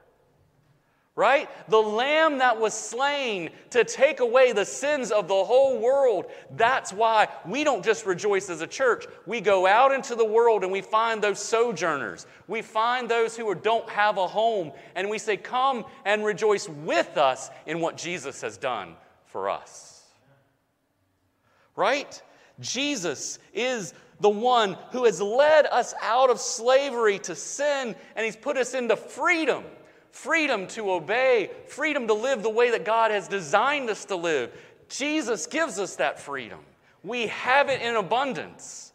Right? 1.15 1.51
The 1.69 1.83
lamb 1.83 2.39
that 2.39 2.59
was 2.59 2.73
slain 2.73 3.51
to 3.71 3.85
take 3.85 4.21
away 4.21 4.53
the 4.53 4.65
sins 4.65 5.11
of 5.11 5.29
the 5.29 5.45
whole 5.45 5.79
world. 5.79 6.27
That's 6.57 6.91
why 6.91 7.29
we 7.47 7.65
don't 7.65 7.85
just 7.85 8.07
rejoice 8.07 8.49
as 8.49 8.63
a 8.63 8.67
church. 8.67 9.05
We 9.27 9.43
go 9.43 9.67
out 9.67 9.93
into 9.93 10.15
the 10.15 10.25
world 10.25 10.63
and 10.63 10.73
we 10.73 10.81
find 10.81 11.21
those 11.21 11.39
sojourners. 11.39 12.27
We 12.49 12.63
find 12.63 13.11
those 13.11 13.37
who 13.37 13.55
don't 13.55 13.89
have 13.91 14.17
a 14.17 14.27
home 14.27 14.73
and 14.95 15.11
we 15.11 15.19
say, 15.19 15.37
Come 15.37 15.85
and 16.07 16.25
rejoice 16.25 16.67
with 16.67 17.19
us 17.19 17.51
in 17.67 17.81
what 17.81 17.99
Jesus 17.99 18.41
has 18.41 18.57
done 18.57 18.95
for 19.27 19.51
us. 19.51 20.05
Right? 21.77 22.23
Jesus 22.59 23.39
is 23.53 23.93
the 24.21 24.31
one 24.31 24.79
who 24.93 25.05
has 25.05 25.21
led 25.21 25.67
us 25.67 25.93
out 26.01 26.31
of 26.31 26.41
slavery 26.41 27.19
to 27.19 27.35
sin 27.35 27.95
and 28.17 28.25
he's 28.25 28.37
put 28.37 28.57
us 28.57 28.73
into 28.73 28.97
freedom 28.97 29.65
freedom 30.13 30.67
to 30.69 30.93
obey, 30.93 31.51
freedom 31.67 32.07
to 32.07 32.15
live 32.15 32.43
the 32.43 32.51
way 32.51 32.71
that 32.71 32.85
God 32.85 33.11
has 33.11 33.27
designed 33.27 33.91
us 33.91 34.05
to 34.05 34.17
live. 34.17 34.53
Jesus 34.89 35.47
gives 35.47 35.79
us 35.79 35.97
that 35.97 36.21
freedom. 36.21 36.61
We 37.03 37.27
have 37.29 37.69
it 37.69 37.81
in 37.81 37.97
abundance. 37.97 38.93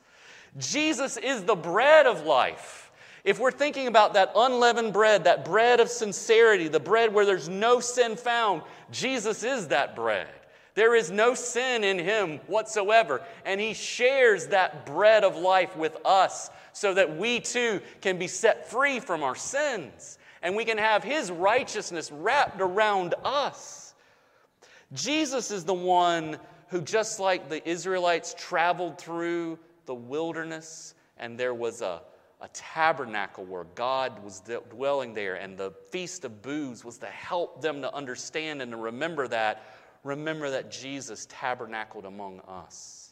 Jesus 0.57 1.17
is 1.17 1.43
the 1.43 1.55
bread 1.55 2.05
of 2.05 2.23
life. 2.23 2.91
If 3.23 3.39
we're 3.39 3.51
thinking 3.51 3.87
about 3.87 4.13
that 4.13 4.31
unleavened 4.35 4.93
bread, 4.93 5.25
that 5.25 5.43
bread 5.43 5.79
of 5.79 5.89
sincerity, 5.89 6.69
the 6.69 6.79
bread 6.79 7.13
where 7.13 7.25
there's 7.25 7.49
no 7.49 7.79
sin 7.79 8.15
found, 8.15 8.61
Jesus 8.91 9.43
is 9.43 9.67
that 9.67 9.95
bread. 9.95 10.29
There 10.75 10.95
is 10.95 11.09
no 11.09 11.33
sin 11.33 11.83
in 11.83 11.97
him 11.97 12.37
whatsoever. 12.45 13.23
And 13.43 13.59
he 13.59 13.73
shares 13.73 14.47
that 14.47 14.85
bread 14.85 15.23
of 15.23 15.35
life 15.35 15.75
with 15.75 15.97
us 16.05 16.51
so 16.71 16.93
that 16.93 17.17
we 17.17 17.39
too 17.39 17.81
can 18.01 18.19
be 18.19 18.27
set 18.27 18.69
free 18.69 18.99
from 18.99 19.23
our 19.23 19.35
sins 19.35 20.19
and 20.47 20.55
we 20.55 20.63
can 20.63 20.77
have 20.77 21.03
his 21.03 21.29
righteousness 21.29 22.09
wrapped 22.09 22.61
around 22.61 23.13
us. 23.25 23.93
Jesus 24.93 25.51
is 25.51 25.65
the 25.65 25.73
one 25.73 26.39
who, 26.69 26.79
just 26.79 27.19
like 27.19 27.49
the 27.49 27.67
Israelites 27.69 28.33
traveled 28.37 28.97
through 28.97 29.59
the 29.87 29.93
wilderness, 29.93 30.95
and 31.17 31.37
there 31.37 31.53
was 31.53 31.81
a, 31.81 32.01
a 32.39 32.47
tabernacle 32.53 33.43
where 33.43 33.65
God 33.75 34.23
was 34.23 34.41
dwelling 34.69 35.13
there, 35.13 35.35
and 35.35 35.57
the 35.57 35.71
Feast 35.91 36.23
of 36.23 36.41
Booths 36.41 36.85
was 36.85 36.97
to 36.99 37.07
help 37.07 37.61
them 37.61 37.81
to 37.81 37.93
understand 37.93 38.61
and 38.61 38.71
to 38.71 38.77
remember 38.77 39.27
that. 39.27 39.65
Remember 40.05 40.49
that 40.49 40.71
Jesus 40.71 41.27
tabernacled 41.29 42.05
among 42.05 42.39
us 42.47 43.06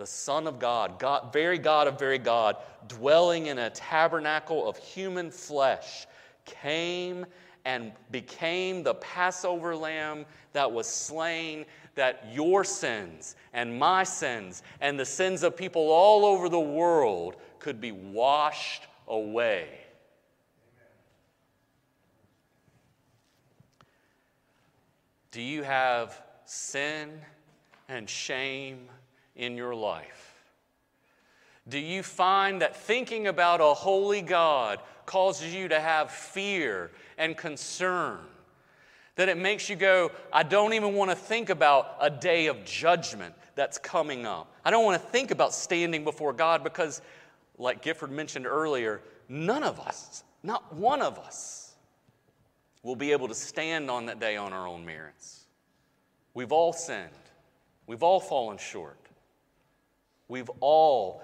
the 0.00 0.06
Son 0.06 0.46
of 0.46 0.58
God, 0.58 0.98
God, 0.98 1.30
very 1.30 1.58
God 1.58 1.86
of 1.86 1.98
very 1.98 2.16
God, 2.16 2.56
dwelling 2.88 3.48
in 3.48 3.58
a 3.58 3.68
tabernacle 3.68 4.66
of 4.66 4.78
human 4.78 5.30
flesh, 5.30 6.06
came 6.46 7.26
and 7.66 7.92
became 8.10 8.82
the 8.82 8.94
Passover 8.94 9.76
lamb 9.76 10.24
that 10.54 10.72
was 10.72 10.86
slain, 10.86 11.66
that 11.96 12.26
your 12.32 12.64
sins 12.64 13.36
and 13.52 13.78
my 13.78 14.02
sins 14.02 14.62
and 14.80 14.98
the 14.98 15.04
sins 15.04 15.42
of 15.42 15.54
people 15.54 15.90
all 15.90 16.24
over 16.24 16.48
the 16.48 16.58
world 16.58 17.36
could 17.58 17.78
be 17.78 17.92
washed 17.92 18.84
away. 19.06 19.68
Do 25.30 25.42
you 25.42 25.62
have 25.62 26.22
sin 26.46 27.20
and 27.90 28.08
shame? 28.08 28.88
In 29.40 29.56
your 29.56 29.74
life? 29.74 30.34
Do 31.66 31.78
you 31.78 32.02
find 32.02 32.60
that 32.60 32.76
thinking 32.76 33.26
about 33.26 33.60
a 33.60 33.74
holy 33.74 34.20
God 34.20 34.80
causes 35.06 35.54
you 35.54 35.68
to 35.68 35.80
have 35.80 36.10
fear 36.10 36.90
and 37.16 37.36
concern? 37.36 38.18
That 39.16 39.28
it 39.28 39.38
makes 39.38 39.68
you 39.68 39.76
go, 39.76 40.12
I 40.32 40.42
don't 40.42 40.74
even 40.74 40.94
want 40.94 41.10
to 41.10 41.16
think 41.16 41.48
about 41.48 41.96
a 42.00 42.10
day 42.10 42.46
of 42.46 42.64
judgment 42.64 43.34
that's 43.54 43.78
coming 43.78 44.26
up. 44.26 44.54
I 44.64 44.70
don't 44.70 44.84
want 44.84 45.00
to 45.00 45.08
think 45.08 45.30
about 45.30 45.54
standing 45.54 46.04
before 46.04 46.34
God 46.34 46.62
because, 46.62 47.00
like 47.56 47.82
Gifford 47.82 48.10
mentioned 48.10 48.46
earlier, 48.46 49.00
none 49.28 49.62
of 49.62 49.80
us, 49.80 50.22
not 50.42 50.74
one 50.74 51.00
of 51.00 51.18
us, 51.18 51.74
will 52.82 52.96
be 52.96 53.12
able 53.12 53.28
to 53.28 53.34
stand 53.34 53.90
on 53.90 54.06
that 54.06 54.20
day 54.20 54.36
on 54.36 54.52
our 54.52 54.66
own 54.66 54.84
merits. 54.84 55.44
We've 56.34 56.52
all 56.52 56.74
sinned, 56.74 57.08
we've 57.86 58.02
all 58.02 58.20
fallen 58.20 58.58
short. 58.58 59.09
We've 60.30 60.50
all 60.60 61.22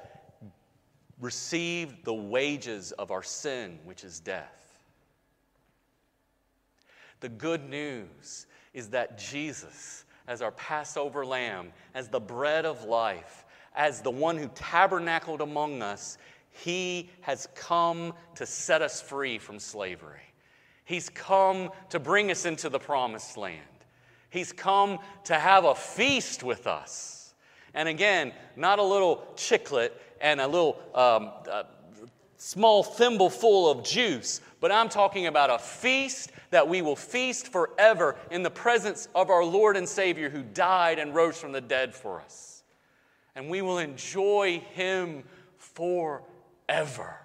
received 1.21 2.05
the 2.05 2.13
wages 2.13 2.91
of 2.91 3.13
our 3.13 3.23
sin, 3.23 3.79
which 3.85 4.03
is 4.03 4.19
death. 4.19 4.81
The 7.21 7.29
good 7.29 7.71
news 7.71 8.47
is 8.75 8.91
that 8.91 9.17
Jesus, 9.17 10.05
as 10.27 10.43
our 10.43 10.51
Passover 10.51 11.25
lamb, 11.25 11.73
as 11.95 12.09
the 12.09 12.19
bread 12.19 12.67
of 12.67 12.83
life, 12.83 13.47
as 13.77 14.03
the 14.03 14.11
one 14.11 14.37
who 14.37 14.51
tabernacled 14.57 15.41
among 15.41 15.83
us, 15.83 16.19
he 16.51 17.09
has 17.21 17.47
come 17.55 18.13
to 18.35 18.45
set 18.45 18.83
us 18.83 19.01
free 19.01 19.39
from 19.39 19.61
slavery. 19.61 20.21
He's 20.85 21.09
come 21.09 21.71
to 21.91 22.01
bring 22.01 22.33
us 22.33 22.45
into 22.45 22.69
the 22.69 22.81
promised 22.81 23.37
land. 23.37 23.61
He's 24.31 24.53
come 24.53 24.99
to 25.25 25.35
have 25.35 25.65
a 25.65 25.77
feast 25.77 26.43
with 26.43 26.67
us. 26.67 27.16
And 27.77 27.89
again, 27.89 28.33
not 28.57 28.79
a 28.79 28.83
little 28.83 29.19
chiclet 29.37 29.93
and 30.21 30.41
a 30.41 30.49
little 30.49 30.81
um, 30.95 31.31
uh, 31.49 31.65
small 32.39 32.83
thimble 32.83 33.29
full 33.29 33.71
of 33.71 33.85
juice, 33.85 34.41
but 34.61 34.73
I'm 34.73 34.89
talking 34.89 35.27
about 35.27 35.51
a 35.51 35.59
feast 35.59 36.33
that 36.51 36.67
we 36.67 36.81
will 36.81 36.97
feast 36.97 37.49
forever 37.53 38.17
in 38.31 38.43
the 38.43 38.51
presence 38.51 39.09
of 39.15 39.29
our 39.29 39.45
Lord 39.45 39.77
and 39.77 39.87
Savior 39.87 40.31
who 40.31 40.43
died 40.43 40.99
and 40.99 41.15
rose 41.15 41.39
from 41.39 41.53
the 41.53 41.61
dead 41.61 41.95
for 41.95 42.23
us. 42.23 42.63
And 43.35 43.51
we 43.51 43.61
will 43.61 43.79
enjoy 43.79 44.63
Him 44.73 45.23
forever. 45.59 47.21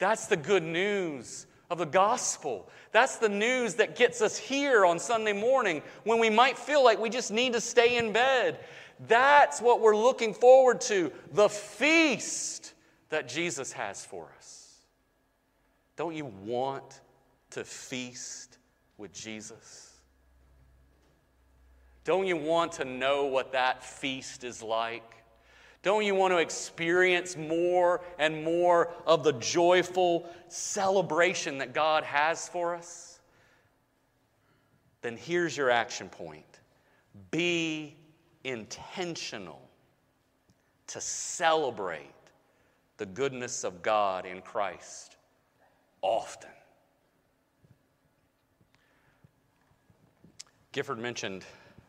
That's 0.00 0.26
the 0.26 0.36
good 0.36 0.64
news 0.64 1.46
of 1.70 1.78
the 1.78 1.86
gospel. 1.86 2.68
That's 2.92 3.16
the 3.16 3.28
news 3.28 3.74
that 3.74 3.94
gets 3.94 4.22
us 4.22 4.36
here 4.36 4.86
on 4.86 4.98
Sunday 4.98 5.32
morning 5.32 5.82
when 6.04 6.18
we 6.18 6.30
might 6.30 6.58
feel 6.58 6.82
like 6.82 6.98
we 6.98 7.10
just 7.10 7.30
need 7.30 7.52
to 7.52 7.60
stay 7.60 7.98
in 7.98 8.12
bed. 8.12 8.58
That's 9.06 9.60
what 9.60 9.80
we're 9.80 9.96
looking 9.96 10.34
forward 10.34 10.80
to 10.82 11.12
the 11.32 11.48
feast 11.48 12.74
that 13.10 13.28
Jesus 13.28 13.72
has 13.72 14.04
for 14.04 14.28
us. 14.36 14.74
Don't 15.96 16.14
you 16.14 16.26
want 16.26 17.00
to 17.50 17.64
feast 17.64 18.58
with 18.96 19.12
Jesus? 19.12 19.94
Don't 22.04 22.26
you 22.26 22.36
want 22.36 22.72
to 22.72 22.84
know 22.84 23.26
what 23.26 23.52
that 23.52 23.84
feast 23.84 24.42
is 24.42 24.62
like? 24.62 25.18
Don't 25.82 26.04
you 26.04 26.14
want 26.14 26.32
to 26.32 26.38
experience 26.38 27.36
more 27.36 28.00
and 28.18 28.42
more 28.42 28.92
of 29.06 29.22
the 29.22 29.34
joyful 29.34 30.28
celebration 30.48 31.58
that 31.58 31.72
God 31.72 32.04
has 32.04 32.48
for 32.48 32.74
us? 32.74 33.20
Then 35.02 35.16
here's 35.16 35.56
your 35.56 35.70
action 35.70 36.08
point 36.08 36.44
be 37.30 37.96
intentional 38.48 39.60
to 40.88 41.00
celebrate 41.00 42.06
the 42.96 43.06
goodness 43.06 43.64
of 43.64 43.82
God 43.82 44.26
in 44.26 44.40
Christ 44.40 45.16
often. 46.02 46.50
Gifford 50.72 50.98
mentioned 50.98 51.44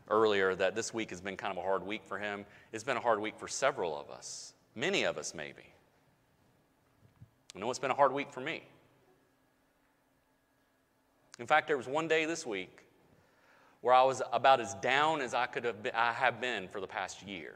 earlier 0.09 0.55
that 0.55 0.75
this 0.75 0.93
week 0.93 1.09
has 1.09 1.21
been 1.21 1.37
kind 1.37 1.51
of 1.51 1.57
a 1.57 1.65
hard 1.65 1.85
week 1.85 2.01
for 2.05 2.17
him. 2.17 2.45
It's 2.71 2.83
been 2.83 2.97
a 2.97 3.01
hard 3.01 3.19
week 3.19 3.37
for 3.37 3.47
several 3.47 3.99
of 3.99 4.09
us, 4.09 4.53
many 4.75 5.03
of 5.03 5.17
us, 5.17 5.33
maybe. 5.33 5.63
I 7.55 7.59
know 7.59 7.69
it's 7.69 7.79
been 7.79 7.91
a 7.91 7.95
hard 7.95 8.13
week 8.13 8.31
for 8.31 8.41
me. 8.41 8.63
In 11.39 11.47
fact, 11.47 11.67
there 11.67 11.77
was 11.77 11.87
one 11.87 12.07
day 12.07 12.25
this 12.25 12.45
week 12.45 12.83
where 13.81 13.93
I 13.93 14.03
was 14.03 14.21
about 14.33 14.59
as 14.59 14.75
down 14.75 15.21
as 15.21 15.33
I 15.33 15.45
could 15.45 15.63
have 15.63 15.81
been, 15.81 15.93
I 15.95 16.11
have 16.13 16.41
been 16.41 16.67
for 16.67 16.81
the 16.81 16.87
past 16.87 17.25
year. 17.25 17.55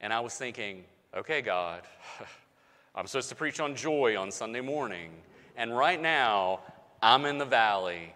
And 0.00 0.12
I 0.12 0.20
was 0.20 0.34
thinking, 0.34 0.84
okay, 1.14 1.42
God, 1.42 1.82
I'm 2.94 3.06
supposed 3.06 3.28
to 3.30 3.34
preach 3.34 3.60
on 3.60 3.74
joy 3.74 4.16
on 4.16 4.30
Sunday 4.30 4.60
morning. 4.60 5.10
And 5.56 5.76
right 5.76 6.00
now, 6.00 6.60
I'm 7.02 7.24
in 7.24 7.38
the 7.38 7.44
valley. 7.44 8.14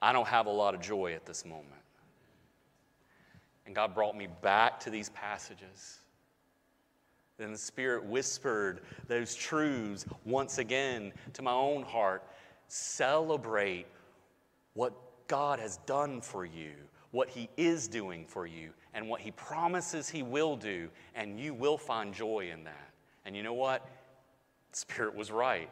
I 0.00 0.12
don't 0.12 0.28
have 0.28 0.46
a 0.46 0.50
lot 0.50 0.74
of 0.74 0.80
joy 0.80 1.14
at 1.14 1.26
this 1.26 1.44
moment. 1.44 1.66
And 3.66 3.74
God 3.74 3.94
brought 3.94 4.16
me 4.16 4.28
back 4.42 4.80
to 4.80 4.90
these 4.90 5.10
passages. 5.10 5.98
Then 7.36 7.52
the 7.52 7.58
Spirit 7.58 8.04
whispered 8.04 8.80
those 9.06 9.34
truths 9.34 10.06
once 10.24 10.58
again 10.58 11.12
to 11.34 11.42
my 11.42 11.52
own 11.52 11.82
heart. 11.82 12.24
Celebrate 12.68 13.86
what 14.74 14.92
God 15.28 15.60
has 15.60 15.76
done 15.86 16.20
for 16.20 16.44
you, 16.44 16.72
what 17.12 17.28
He 17.28 17.48
is 17.56 17.86
doing 17.86 18.24
for 18.26 18.46
you 18.46 18.70
and 18.94 19.08
what 19.08 19.20
He 19.20 19.30
promises 19.30 20.08
He 20.08 20.22
will 20.22 20.56
do, 20.56 20.88
and 21.14 21.38
you 21.38 21.54
will 21.54 21.78
find 21.78 22.12
joy 22.12 22.50
in 22.52 22.64
that. 22.64 22.90
And 23.24 23.36
you 23.36 23.42
know 23.42 23.54
what? 23.54 23.88
Spirit 24.72 25.14
was 25.14 25.30
right. 25.30 25.70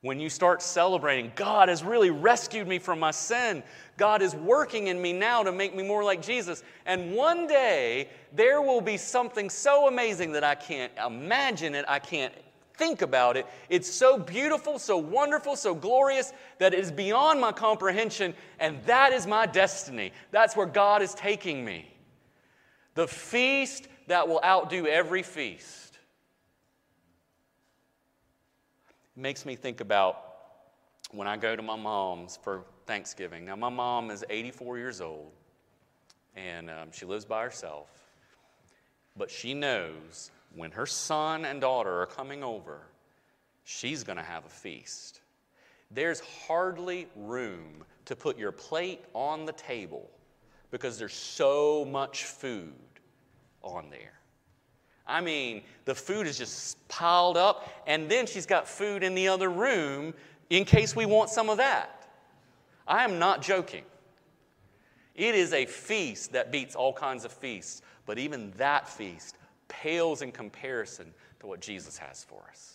When 0.00 0.20
you 0.20 0.30
start 0.30 0.62
celebrating, 0.62 1.32
God 1.34 1.68
has 1.68 1.82
really 1.82 2.10
rescued 2.10 2.68
me 2.68 2.78
from 2.78 3.00
my 3.00 3.10
sin. 3.10 3.64
God 3.96 4.22
is 4.22 4.32
working 4.32 4.86
in 4.86 5.02
me 5.02 5.12
now 5.12 5.42
to 5.42 5.50
make 5.50 5.74
me 5.74 5.82
more 5.82 6.04
like 6.04 6.22
Jesus. 6.22 6.62
And 6.86 7.14
one 7.14 7.48
day, 7.48 8.08
there 8.32 8.62
will 8.62 8.80
be 8.80 8.96
something 8.96 9.50
so 9.50 9.88
amazing 9.88 10.30
that 10.32 10.44
I 10.44 10.54
can't 10.54 10.92
imagine 11.04 11.74
it, 11.74 11.84
I 11.88 11.98
can't 11.98 12.32
think 12.78 13.02
about 13.02 13.36
it. 13.36 13.46
It's 13.68 13.90
so 13.90 14.18
beautiful, 14.18 14.78
so 14.78 14.96
wonderful, 14.96 15.56
so 15.56 15.74
glorious 15.74 16.32
that 16.58 16.72
it 16.72 16.80
is 16.80 16.90
beyond 16.90 17.40
my 17.40 17.52
comprehension, 17.52 18.34
and 18.58 18.82
that 18.84 19.12
is 19.12 19.26
my 19.26 19.44
destiny. 19.44 20.12
That's 20.30 20.56
where 20.56 20.66
God 20.66 21.02
is 21.02 21.12
taking 21.12 21.64
me. 21.64 21.92
The 22.94 23.08
feast 23.08 23.88
that 24.06 24.26
will 24.26 24.40
outdo 24.42 24.86
every 24.86 25.22
feast. 25.22 25.98
It 29.16 29.20
makes 29.20 29.44
me 29.44 29.56
think 29.56 29.80
about 29.80 30.24
when 31.10 31.26
I 31.26 31.36
go 31.36 31.56
to 31.56 31.62
my 31.62 31.76
mom's 31.76 32.38
for 32.42 32.64
Thanksgiving. 32.86 33.44
Now, 33.44 33.56
my 33.56 33.68
mom 33.68 34.10
is 34.10 34.24
84 34.30 34.78
years 34.78 35.00
old, 35.00 35.32
and 36.36 36.70
um, 36.70 36.88
she 36.92 37.04
lives 37.04 37.24
by 37.24 37.42
herself. 37.42 37.88
But 39.16 39.30
she 39.30 39.52
knows 39.52 40.30
when 40.58 40.72
her 40.72 40.86
son 40.86 41.44
and 41.44 41.60
daughter 41.60 42.02
are 42.02 42.06
coming 42.06 42.42
over, 42.42 42.82
she's 43.62 44.02
going 44.02 44.18
to 44.18 44.24
have 44.24 44.44
a 44.44 44.48
feast. 44.48 45.20
There's 45.90 46.20
hardly 46.20 47.06
room 47.14 47.84
to 48.06 48.16
put 48.16 48.36
your 48.36 48.52
plate 48.52 49.04
on 49.14 49.46
the 49.46 49.52
table 49.52 50.10
because 50.70 50.98
there's 50.98 51.14
so 51.14 51.86
much 51.88 52.24
food 52.24 52.74
on 53.62 53.88
there. 53.88 54.18
I 55.06 55.20
mean, 55.20 55.62
the 55.86 55.94
food 55.94 56.26
is 56.26 56.36
just 56.36 56.76
piled 56.88 57.36
up, 57.36 57.70
and 57.86 58.10
then 58.10 58.26
she's 58.26 58.44
got 58.44 58.68
food 58.68 59.02
in 59.02 59.14
the 59.14 59.28
other 59.28 59.48
room 59.48 60.12
in 60.50 60.64
case 60.64 60.94
we 60.94 61.06
want 61.06 61.30
some 61.30 61.48
of 61.48 61.56
that. 61.58 62.08
I 62.86 63.04
am 63.04 63.18
not 63.18 63.40
joking. 63.40 63.84
It 65.14 65.34
is 65.34 65.52
a 65.52 65.66
feast 65.66 66.32
that 66.32 66.52
beats 66.52 66.74
all 66.74 66.92
kinds 66.92 67.24
of 67.24 67.32
feasts, 67.32 67.80
but 68.06 68.18
even 68.18 68.52
that 68.56 68.88
feast 68.88 69.37
pales 69.68 70.22
in 70.22 70.32
comparison 70.32 71.12
to 71.40 71.46
what 71.46 71.60
Jesus 71.60 71.96
has 71.98 72.24
for 72.24 72.42
us. 72.50 72.74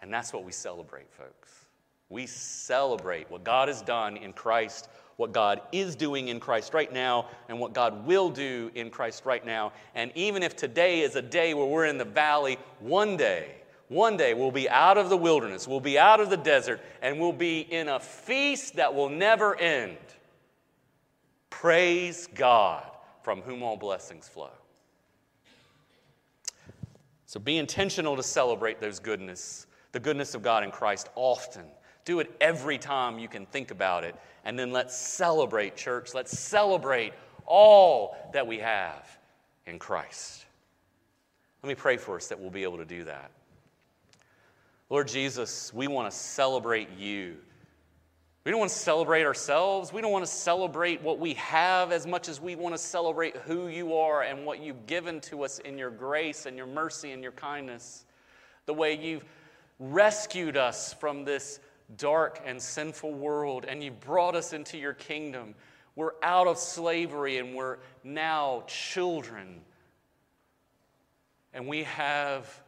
And 0.00 0.12
that's 0.12 0.32
what 0.32 0.44
we 0.44 0.52
celebrate, 0.52 1.10
folks. 1.12 1.66
We 2.08 2.26
celebrate 2.26 3.30
what 3.30 3.44
God 3.44 3.68
has 3.68 3.82
done 3.82 4.16
in 4.16 4.32
Christ, 4.32 4.88
what 5.16 5.32
God 5.32 5.60
is 5.72 5.96
doing 5.96 6.28
in 6.28 6.38
Christ 6.38 6.74
right 6.74 6.92
now, 6.92 7.26
and 7.48 7.58
what 7.58 7.72
God 7.72 8.06
will 8.06 8.30
do 8.30 8.70
in 8.74 8.90
Christ 8.90 9.24
right 9.24 9.44
now. 9.44 9.72
And 9.94 10.12
even 10.14 10.42
if 10.42 10.54
today 10.54 11.00
is 11.00 11.16
a 11.16 11.22
day 11.22 11.54
where 11.54 11.66
we're 11.66 11.86
in 11.86 11.98
the 11.98 12.04
valley, 12.04 12.58
one 12.80 13.16
day, 13.16 13.56
one 13.88 14.16
day 14.16 14.34
we'll 14.34 14.50
be 14.50 14.68
out 14.68 14.98
of 14.98 15.08
the 15.08 15.16
wilderness, 15.16 15.66
we'll 15.66 15.80
be 15.80 15.98
out 15.98 16.20
of 16.20 16.30
the 16.30 16.36
desert, 16.36 16.80
and 17.02 17.18
we'll 17.18 17.32
be 17.32 17.60
in 17.60 17.88
a 17.88 17.98
feast 17.98 18.76
that 18.76 18.94
will 18.94 19.08
never 19.08 19.58
end. 19.58 19.96
Praise 21.50 22.28
God, 22.34 22.84
from 23.22 23.40
whom 23.40 23.62
all 23.62 23.76
blessings 23.76 24.28
flow. 24.28 24.50
So 27.26 27.40
be 27.40 27.58
intentional 27.58 28.16
to 28.16 28.22
celebrate 28.22 28.80
those 28.80 29.00
goodness, 29.00 29.66
the 29.90 30.00
goodness 30.00 30.34
of 30.34 30.42
God 30.42 30.62
in 30.62 30.70
Christ 30.70 31.10
often. 31.16 31.64
Do 32.04 32.20
it 32.20 32.34
every 32.40 32.78
time 32.78 33.18
you 33.18 33.26
can 33.26 33.46
think 33.46 33.72
about 33.72 34.04
it. 34.04 34.14
And 34.44 34.56
then 34.56 34.70
let's 34.70 34.96
celebrate, 34.96 35.76
church. 35.76 36.14
Let's 36.14 36.38
celebrate 36.38 37.12
all 37.44 38.16
that 38.32 38.46
we 38.46 38.58
have 38.58 39.18
in 39.66 39.80
Christ. 39.80 40.46
Let 41.64 41.68
me 41.68 41.74
pray 41.74 41.96
for 41.96 42.14
us 42.14 42.28
that 42.28 42.38
we'll 42.38 42.50
be 42.50 42.62
able 42.62 42.78
to 42.78 42.84
do 42.84 43.02
that. 43.04 43.32
Lord 44.88 45.08
Jesus, 45.08 45.74
we 45.74 45.88
want 45.88 46.08
to 46.08 46.16
celebrate 46.16 46.96
you. 46.96 47.38
We 48.46 48.52
don't 48.52 48.60
want 48.60 48.70
to 48.70 48.78
celebrate 48.78 49.24
ourselves. 49.24 49.92
We 49.92 50.00
don't 50.00 50.12
want 50.12 50.24
to 50.24 50.30
celebrate 50.30 51.02
what 51.02 51.18
we 51.18 51.34
have 51.34 51.90
as 51.90 52.06
much 52.06 52.28
as 52.28 52.40
we 52.40 52.54
want 52.54 52.76
to 52.76 52.78
celebrate 52.80 53.36
who 53.38 53.66
you 53.66 53.96
are 53.96 54.22
and 54.22 54.46
what 54.46 54.62
you've 54.62 54.86
given 54.86 55.20
to 55.22 55.42
us 55.42 55.58
in 55.58 55.76
your 55.76 55.90
grace 55.90 56.46
and 56.46 56.56
your 56.56 56.68
mercy 56.68 57.10
and 57.10 57.24
your 57.24 57.32
kindness. 57.32 58.04
The 58.66 58.72
way 58.72 58.96
you've 58.96 59.24
rescued 59.80 60.56
us 60.56 60.92
from 60.92 61.24
this 61.24 61.58
dark 61.96 62.40
and 62.46 62.62
sinful 62.62 63.14
world 63.14 63.64
and 63.66 63.82
you've 63.82 63.98
brought 63.98 64.36
us 64.36 64.52
into 64.52 64.78
your 64.78 64.94
kingdom. 64.94 65.56
We're 65.96 66.14
out 66.22 66.46
of 66.46 66.56
slavery 66.56 67.38
and 67.38 67.52
we're 67.56 67.78
now 68.04 68.62
children. 68.68 69.62
And 71.52 71.66
we 71.66 71.82
have 71.82 72.62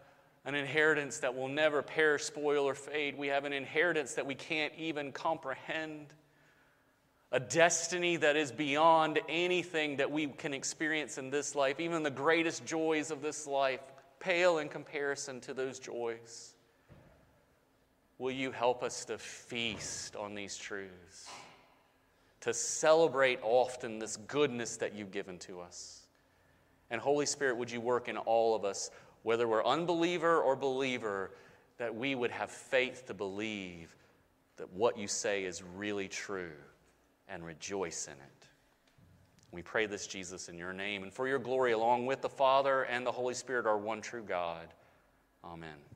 an 0.48 0.54
inheritance 0.54 1.18
that 1.18 1.34
will 1.34 1.46
never 1.46 1.82
perish, 1.82 2.24
spoil, 2.24 2.64
or 2.64 2.74
fade. 2.74 3.18
We 3.18 3.26
have 3.26 3.44
an 3.44 3.52
inheritance 3.52 4.14
that 4.14 4.24
we 4.24 4.34
can't 4.34 4.72
even 4.78 5.12
comprehend, 5.12 6.06
a 7.30 7.38
destiny 7.38 8.16
that 8.16 8.34
is 8.34 8.50
beyond 8.50 9.20
anything 9.28 9.98
that 9.98 10.10
we 10.10 10.28
can 10.28 10.54
experience 10.54 11.18
in 11.18 11.28
this 11.28 11.54
life. 11.54 11.78
Even 11.78 12.02
the 12.02 12.10
greatest 12.10 12.64
joys 12.64 13.10
of 13.10 13.20
this 13.20 13.46
life 13.46 13.82
pale 14.20 14.56
in 14.56 14.70
comparison 14.70 15.38
to 15.42 15.52
those 15.52 15.78
joys. 15.78 16.54
Will 18.16 18.32
you 18.32 18.50
help 18.50 18.82
us 18.82 19.04
to 19.04 19.18
feast 19.18 20.16
on 20.16 20.34
these 20.34 20.56
truths, 20.56 21.28
to 22.40 22.54
celebrate 22.54 23.38
often 23.42 23.98
this 23.98 24.16
goodness 24.16 24.78
that 24.78 24.94
you've 24.94 25.12
given 25.12 25.38
to 25.40 25.60
us? 25.60 26.06
And 26.90 27.02
Holy 27.02 27.26
Spirit, 27.26 27.58
would 27.58 27.70
you 27.70 27.82
work 27.82 28.08
in 28.08 28.16
all 28.16 28.56
of 28.56 28.64
us? 28.64 28.90
Whether 29.22 29.46
we're 29.48 29.64
unbeliever 29.64 30.40
or 30.40 30.56
believer, 30.56 31.30
that 31.78 31.94
we 31.94 32.14
would 32.14 32.30
have 32.30 32.50
faith 32.50 33.06
to 33.06 33.14
believe 33.14 33.94
that 34.56 34.72
what 34.72 34.98
you 34.98 35.06
say 35.06 35.44
is 35.44 35.62
really 35.76 36.08
true 36.08 36.52
and 37.28 37.44
rejoice 37.44 38.06
in 38.06 38.14
it. 38.14 38.48
We 39.50 39.62
pray 39.62 39.86
this, 39.86 40.06
Jesus, 40.06 40.48
in 40.48 40.58
your 40.58 40.72
name 40.72 41.02
and 41.02 41.12
for 41.12 41.26
your 41.26 41.38
glory, 41.38 41.72
along 41.72 42.06
with 42.06 42.20
the 42.20 42.28
Father 42.28 42.82
and 42.82 43.06
the 43.06 43.12
Holy 43.12 43.34
Spirit, 43.34 43.66
our 43.66 43.78
one 43.78 44.00
true 44.00 44.22
God. 44.22 44.68
Amen. 45.42 45.87